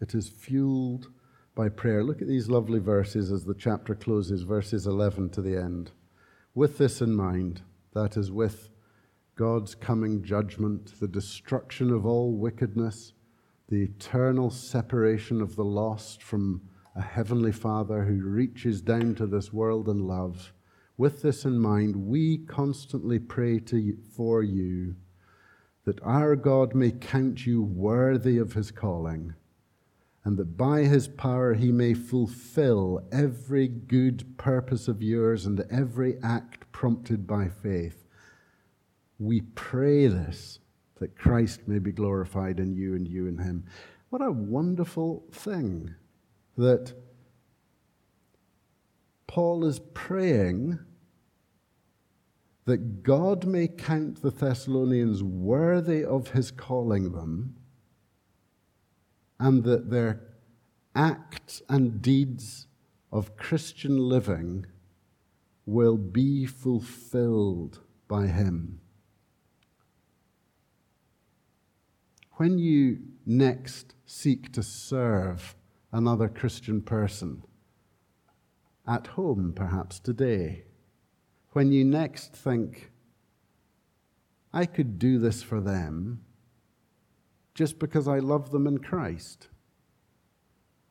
It 0.00 0.14
is 0.14 0.28
fueled 0.28 1.08
by 1.54 1.68
prayer. 1.68 2.02
Look 2.02 2.22
at 2.22 2.28
these 2.28 2.48
lovely 2.48 2.78
verses 2.78 3.30
as 3.30 3.44
the 3.44 3.54
chapter 3.54 3.94
closes, 3.94 4.42
verses 4.42 4.86
11 4.86 5.30
to 5.30 5.42
the 5.42 5.56
end. 5.56 5.90
With 6.54 6.78
this 6.78 7.02
in 7.02 7.14
mind, 7.14 7.60
that 7.94 8.16
is, 8.16 8.30
with 8.30 8.70
God's 9.42 9.74
coming 9.74 10.22
judgment, 10.22 11.00
the 11.00 11.08
destruction 11.08 11.90
of 11.90 12.06
all 12.06 12.32
wickedness, 12.32 13.12
the 13.68 13.82
eternal 13.82 14.50
separation 14.50 15.40
of 15.40 15.56
the 15.56 15.64
lost 15.64 16.22
from 16.22 16.62
a 16.94 17.02
heavenly 17.02 17.50
Father 17.50 18.04
who 18.04 18.22
reaches 18.22 18.80
down 18.80 19.16
to 19.16 19.26
this 19.26 19.52
world 19.52 19.88
in 19.88 20.06
love. 20.06 20.52
With 20.96 21.22
this 21.22 21.44
in 21.44 21.58
mind, 21.58 21.96
we 21.96 22.38
constantly 22.38 23.18
pray 23.18 23.58
to 23.58 23.78
you, 23.78 23.98
for 24.14 24.44
you 24.44 24.94
that 25.86 26.00
our 26.04 26.36
God 26.36 26.72
may 26.72 26.92
count 26.92 27.44
you 27.44 27.64
worthy 27.64 28.38
of 28.38 28.52
his 28.52 28.70
calling, 28.70 29.34
and 30.22 30.36
that 30.36 30.56
by 30.56 30.82
his 30.82 31.08
power 31.08 31.54
he 31.54 31.72
may 31.72 31.94
fulfill 31.94 33.08
every 33.10 33.66
good 33.66 34.38
purpose 34.38 34.86
of 34.86 35.02
yours 35.02 35.46
and 35.46 35.64
every 35.68 36.14
act 36.22 36.70
prompted 36.70 37.26
by 37.26 37.48
faith 37.48 38.01
we 39.22 39.42
pray 39.54 40.06
this, 40.06 40.58
that 40.98 41.16
Christ 41.16 41.60
may 41.66 41.78
be 41.78 41.92
glorified 41.92 42.58
in 42.58 42.74
you 42.74 42.94
and 42.94 43.06
you 43.06 43.26
in 43.26 43.38
him. 43.38 43.64
What 44.10 44.22
a 44.22 44.30
wonderful 44.30 45.24
thing 45.32 45.94
that 46.56 46.92
Paul 49.26 49.64
is 49.64 49.80
praying 49.94 50.78
that 52.64 53.02
God 53.02 53.44
may 53.44 53.66
count 53.66 54.22
the 54.22 54.30
Thessalonians 54.30 55.22
worthy 55.22 56.04
of 56.04 56.28
his 56.30 56.50
calling 56.50 57.12
them, 57.12 57.56
and 59.40 59.64
that 59.64 59.90
their 59.90 60.20
acts 60.94 61.62
and 61.68 62.00
deeds 62.00 62.66
of 63.10 63.36
Christian 63.36 63.98
living 63.98 64.66
will 65.66 65.96
be 65.96 66.46
fulfilled 66.46 67.80
by 68.06 68.26
him. 68.26 68.81
When 72.42 72.58
you 72.58 72.98
next 73.24 73.94
seek 74.04 74.50
to 74.50 74.64
serve 74.64 75.54
another 75.92 76.28
Christian 76.28 76.82
person, 76.82 77.40
at 78.84 79.06
home 79.06 79.52
perhaps 79.54 80.00
today, 80.00 80.64
when 81.52 81.70
you 81.70 81.84
next 81.84 82.32
think, 82.32 82.90
I 84.52 84.66
could 84.66 84.98
do 84.98 85.20
this 85.20 85.40
for 85.40 85.60
them 85.60 86.24
just 87.54 87.78
because 87.78 88.08
I 88.08 88.18
love 88.18 88.50
them 88.50 88.66
in 88.66 88.78
Christ. 88.78 89.46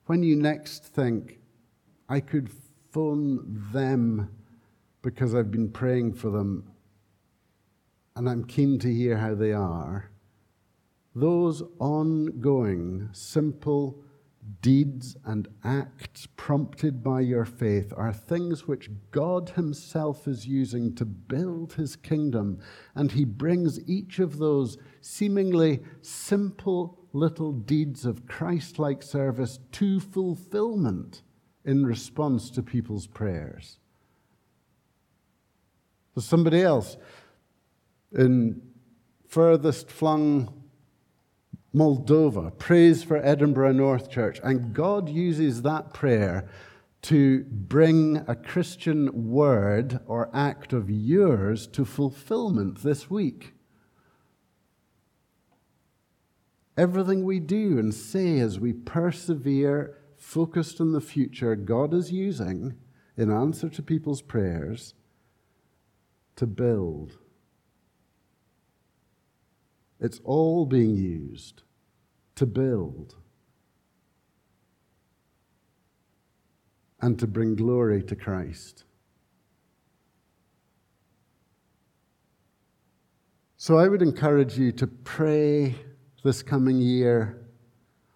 When 0.06 0.24
you 0.24 0.38
next 0.38 0.86
think, 0.86 1.40
I 2.08 2.22
could 2.22 2.50
phone 2.94 3.68
them 3.74 4.30
because 5.02 5.36
I've 5.36 5.52
been 5.52 5.70
praying 5.70 6.14
for 6.14 6.30
them 6.30 6.72
and 8.16 8.30
I'm 8.30 8.46
keen 8.46 8.80
to 8.80 8.94
hear 8.94 9.18
how 9.18 9.36
they 9.36 9.52
are 9.52 10.11
those 11.14 11.64
ongoing, 11.80 13.10
simple, 13.12 14.04
deeds 14.62 15.16
and 15.26 15.48
acts 15.64 16.28
prompted 16.36 17.04
by 17.04 17.22
your 17.22 17.46
faith 17.46 17.94
are 17.96 18.14
things 18.14 18.68
which 18.68 18.90
God 19.12 19.50
Himself 19.50 20.28
is 20.28 20.48
using 20.48 20.96
to 20.96 21.06
build 21.06 21.74
His 21.74 21.96
kingdom, 21.96 22.60
and 22.96 23.12
He 23.12 23.26
brings 23.26 23.80
each 23.88 24.20
of 24.20 24.38
those 24.38 24.78
seemingly 25.02 25.82
simple 26.02 26.98
little 27.14 27.52
deeds 27.52 28.06
of 28.06 28.26
Christ 28.26 28.80
like 28.80 29.04
service 29.04 29.60
to 29.74 30.00
fulfillment 30.00 31.22
in 31.66 31.86
response 31.86 32.50
to 32.52 32.64
people's 32.64 33.08
prayers. 33.08 33.78
There's 36.16 36.26
somebody 36.26 36.62
else 36.62 36.98
in 38.14 38.62
furthest 39.28 39.90
flung 39.90 40.61
Moldova 41.74 42.58
prays 42.58 43.04
for 43.04 43.18
Edinburgh 43.18 43.74
North 43.74 44.10
Church, 44.10 44.40
and 44.44 44.74
God 44.74 45.08
uses 45.08 45.62
that 45.62 45.94
prayer 45.94 46.50
to 47.04 47.46
bring 47.46 48.18
a 48.28 48.36
Christian 48.36 49.32
word 49.32 50.00
or 50.06 50.30
act 50.34 50.74
of 50.74 50.90
yours 50.90 51.68
to 51.68 51.86
fulfillment 51.86 52.84
this 52.84 53.10
week. 53.10 53.54
Everything 56.78 57.24
we 57.24 57.40
do 57.40 57.80
and 57.80 57.94
say 57.94 58.40
as 58.40 58.60
we 58.60 58.74
persevere, 58.74 59.98
focused 60.18 60.80
on 60.80 60.92
the 60.92 61.02
future, 61.02 61.56
God 61.56 61.94
is 61.94 62.12
using 62.12 62.76
in 63.18 63.32
answer 63.32 63.70
to 63.70 63.82
people's 63.82 64.22
prayers 64.22 64.94
to 66.36 66.46
build 66.46 67.18
it's 70.02 70.20
all 70.24 70.66
being 70.66 70.96
used 70.96 71.62
to 72.36 72.46
build 72.46 73.16
and 77.00 77.18
to 77.20 77.28
bring 77.28 77.56
glory 77.56 78.04
to 78.04 78.16
Christ. 78.16 78.84
So 83.58 83.78
I 83.78 83.88
would 83.88 84.02
encourage 84.02 84.58
you 84.58 84.72
to 84.74 84.88
pray 84.88 85.76
this 86.24 86.42
coming 86.42 86.78
year 86.78 87.46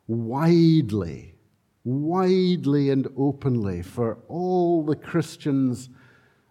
widely, 0.08 1.36
widely 1.84 2.90
and 2.90 3.08
openly 3.16 3.84
for 3.84 4.18
all 4.28 4.84
the 4.84 4.96
Christians 4.96 5.90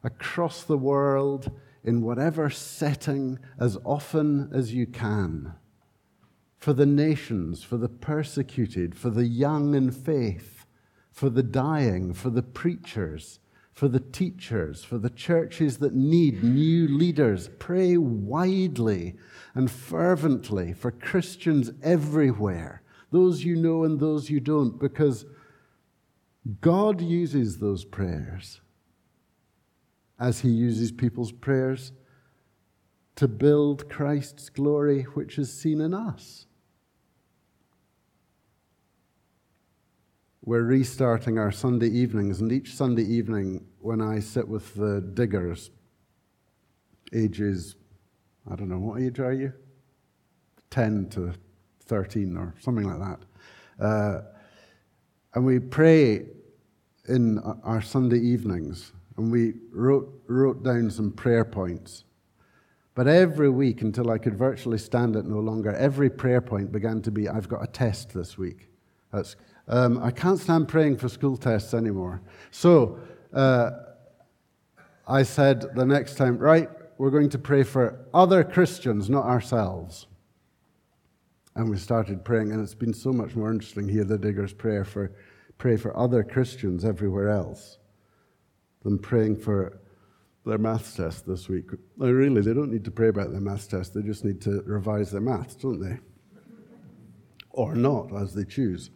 across 0.04 0.62
the 0.62 0.78
world 0.78 1.50
in 1.84 2.00
whatever 2.00 2.48
setting 2.48 3.38
as 3.60 3.76
often 3.84 4.50
as 4.52 4.72
you 4.72 4.86
can. 4.86 5.52
For 6.56 6.72
the 6.72 6.86
nations, 6.86 7.62
for 7.62 7.76
the 7.76 7.90
persecuted, 7.90 8.94
for 8.94 9.10
the 9.10 9.26
young 9.26 9.74
in 9.74 9.90
faith, 9.90 10.64
for 11.12 11.28
the 11.28 11.42
dying, 11.42 12.14
for 12.14 12.30
the 12.30 12.42
preachers, 12.42 13.38
for 13.74 13.88
the 13.88 14.00
teachers, 14.00 14.82
for 14.82 14.98
the 14.98 15.10
churches 15.10 15.78
that 15.78 15.94
need 15.94 16.42
new 16.42 16.88
leaders. 16.88 17.50
Pray 17.58 17.98
widely 17.98 19.16
and 19.54 19.70
fervently 19.70 20.72
for 20.72 20.90
Christians 20.90 21.70
everywhere, 21.82 22.82
those 23.10 23.44
you 23.44 23.56
know 23.56 23.84
and 23.84 24.00
those 24.00 24.30
you 24.30 24.40
don't, 24.40 24.78
because 24.78 25.26
God 26.60 27.00
uses 27.00 27.58
those 27.58 27.84
prayers 27.84 28.60
as 30.24 30.40
he 30.40 30.48
uses 30.48 30.90
people's 30.90 31.32
prayers 31.32 31.92
to 33.14 33.28
build 33.28 33.90
Christ's 33.90 34.48
glory, 34.48 35.02
which 35.02 35.37
is 35.38 35.52
seen 35.52 35.82
in 35.82 35.92
us. 35.92 36.46
We're 40.42 40.62
restarting 40.62 41.38
our 41.38 41.52
Sunday 41.52 41.88
evenings, 41.88 42.40
and 42.40 42.50
each 42.50 42.74
Sunday 42.74 43.04
evening, 43.04 43.66
when 43.80 44.00
I 44.00 44.20
sit 44.20 44.48
with 44.48 44.74
the 44.74 45.02
diggers, 45.12 45.70
ages, 47.12 47.76
I 48.50 48.56
don't 48.56 48.70
know, 48.70 48.78
what 48.78 49.02
age 49.02 49.20
are 49.20 49.34
you? 49.34 49.52
10 50.70 51.10
to 51.10 51.34
13 51.84 52.37
or 52.38 52.54
something 52.60 52.87
like 52.87 52.98
that. 53.78 53.84
Uh, 53.84 54.20
and 55.34 55.44
we 55.44 55.58
pray 55.58 56.24
in 57.08 57.38
our 57.62 57.82
Sunday 57.82 58.20
evenings 58.20 58.92
and 59.16 59.31
we 59.31 59.55
wrote, 59.70 60.22
wrote 60.27 60.62
down 60.62 60.90
some 60.90 61.12
prayer 61.12 61.44
points. 61.44 62.05
But 62.94 63.09
every 63.09 63.50
week, 63.50 63.83
until 63.83 64.11
I 64.11 64.18
could 64.18 64.37
virtually 64.37 64.79
stand 64.79 65.16
it 65.16 65.24
no 65.24 65.40
longer, 65.40 65.72
every 65.74 66.11
prayer 66.11 66.40
point 66.40 66.70
began 66.70 67.03
to 67.03 67.11
be 67.11 67.29
I've 67.29 67.48
got 67.48 67.62
a 67.62 67.66
test 67.66 68.12
this 68.14 68.38
week. 68.38 68.68
That's, 69.12 69.37
um, 69.66 70.03
I 70.03 70.11
can't 70.11 70.38
stand 70.38 70.68
praying 70.68 70.98
for 70.98 71.09
school 71.09 71.37
tests 71.37 71.74
anymore. 71.74 72.22
So 72.50 72.98
uh, 73.33 73.70
I 75.09 75.22
said 75.24 75.74
the 75.74 75.87
next 75.87 76.16
time, 76.16 76.38
right, 76.38 76.68
we're 76.98 77.11
going 77.11 77.31
to 77.31 77.38
pray 77.38 77.64
for 77.64 78.07
other 78.14 78.44
Christians, 78.44 79.11
not 79.11 79.24
ourselves. 79.24 80.07
And 81.57 81.68
we 81.68 81.77
started 81.79 82.24
praying, 82.24 82.53
and 82.53 82.61
it's 82.61 82.74
been 82.74 82.94
so 82.94 83.12
much 83.12 83.35
more 83.35 83.50
interesting 83.50 83.88
here, 83.88 84.05
the 84.05 84.18
digger's 84.18 84.53
prayer 84.53 84.85
for 84.85 85.12
pray 85.57 85.77
for 85.77 85.96
other 85.96 86.24
Christians 86.24 86.85
everywhere 86.85 87.29
else 87.29 87.79
than 88.84 88.98
praying 88.98 89.36
for 89.36 89.80
their 90.46 90.58
maths 90.58 90.94
test 90.94 91.26
this 91.26 91.48
week. 91.48 91.64
No, 91.96 92.10
really, 92.10 92.42
they 92.42 92.52
don't 92.52 92.70
need 92.70 92.84
to 92.84 92.90
pray 92.90 93.08
about 93.08 93.30
their 93.30 93.40
maths 93.40 93.66
test, 93.66 93.94
they 93.94 94.02
just 94.02 94.24
need 94.24 94.40
to 94.42 94.62
revise 94.66 95.10
their 95.10 95.20
maths, 95.20 95.54
don't 95.54 95.80
they? 95.80 95.98
Or 97.50 97.74
not, 97.74 98.14
as 98.14 98.34
they 98.34 98.44
choose. 98.44 98.90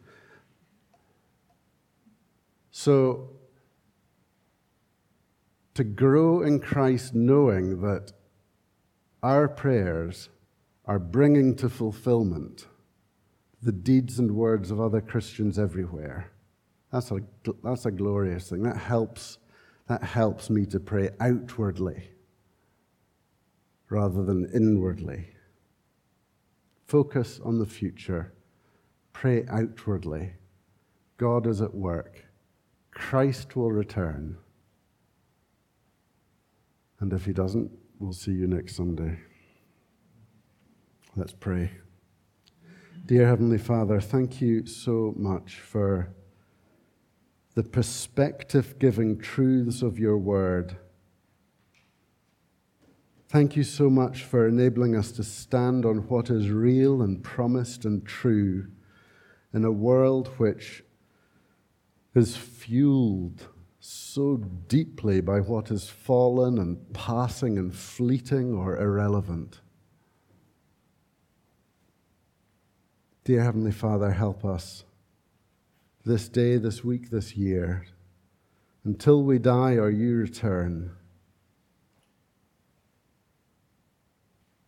So, 2.71 3.31
to 5.75 5.85
grow 5.85 6.43
in 6.43 6.61
Christ, 6.61 7.15
knowing 7.15 7.81
that 7.83 8.13
our 9.23 9.49
prayers 9.49 10.29
are 10.85 10.99
bringing 10.99 11.55
to 11.57 11.69
fulfillment 11.69 12.67
the 13.63 13.73
deeds 13.73 14.19
and 14.19 14.31
words 14.33 14.71
of 14.71 14.81
other 14.81 15.01
Christians 15.01 15.59
everywhere. 15.59 16.31
That's 16.93 17.11
a, 17.11 17.21
that's 17.63 17.87
a 17.87 17.91
glorious 17.91 18.49
thing. 18.49 18.63
That 18.63 18.77
helps 18.77 19.39
that 19.89 20.05
helps 20.05 20.51
me 20.51 20.67
to 20.67 20.79
pray 20.79 21.11
outwardly 21.19 22.11
rather 23.89 24.23
than 24.23 24.51
inwardly. 24.55 25.31
Focus 26.87 27.41
on 27.43 27.59
the 27.59 27.67
future. 27.67 28.33
Pray 29.13 29.47
outwardly. 29.49 30.35
God 31.17 31.47
is 31.47 31.63
at 31.63 31.75
work. 31.75 32.25
Christ 32.91 33.57
will 33.57 33.73
return. 33.73 34.37
And 37.01 37.13
if 37.13 37.25
he 37.25 37.33
doesn't, 37.33 37.71
we'll 37.99 38.13
see 38.13 38.33
you 38.33 38.47
next 38.47 38.77
Sunday. 38.77 39.19
Let's 41.17 41.33
pray. 41.33 41.71
Dear 43.07 43.27
Heavenly 43.27 43.59
Father, 43.59 44.01
thank 44.01 44.41
you 44.41 44.67
so 44.67 45.15
much 45.17 45.61
for 45.61 46.15
the 47.59 47.65
perspective 47.65 48.79
giving 48.79 49.19
truths 49.19 49.83
of 49.83 49.99
your 49.99 50.17
word. 50.17 50.77
Thank 53.29 53.57
you 53.57 53.65
so 53.65 53.91
much 53.91 54.23
for 54.23 54.47
enabling 54.47 54.95
us 54.95 55.11
to 55.11 55.25
stand 55.25 55.85
on 55.85 56.07
what 56.07 56.31
is 56.31 56.51
real 56.51 57.03
and 57.03 57.21
promised 57.21 57.85
and 57.85 58.07
true 58.07 58.69
in 59.53 59.65
a 59.65 59.73
world 59.73 60.29
which 60.37 60.85
is 62.15 62.37
fueled 62.37 63.49
so 63.81 64.37
deeply 64.69 65.21
by 65.21 65.41
what 65.41 65.73
is 65.73 65.89
fallen 65.89 66.59
and 66.59 66.95
passing 66.95 67.59
and 67.59 67.75
fleeting 67.75 68.55
or 68.55 68.77
irrelevant. 68.77 69.63
Dear 73.25 73.43
Heavenly 73.43 73.73
Father, 73.73 74.13
help 74.13 74.45
us 74.45 74.85
this 76.09 76.27
day, 76.31 76.57
this 76.57 76.83
week, 76.83 77.11
this 77.11 77.37
year, 77.37 77.87
until 78.83 79.23
we 79.23 79.39
die 79.39 79.75
or 79.75 79.91
you 79.91 80.17
return, 80.17 80.91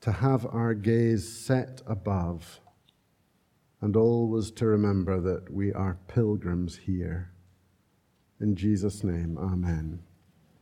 to 0.03 0.13
have 0.13 0.45
our 0.45 0.75
gaze 0.75 1.27
set 1.27 1.81
above 1.87 2.61
and 3.81 3.97
always 3.97 4.51
to 4.51 4.67
remember 4.67 5.19
that 5.19 5.51
we 5.51 5.73
are 5.73 5.99
pilgrims 6.09 6.77
here. 6.77 7.33
In 8.39 8.55
Jesus' 8.55 9.03
name, 9.03 9.39
amen. 9.39 10.01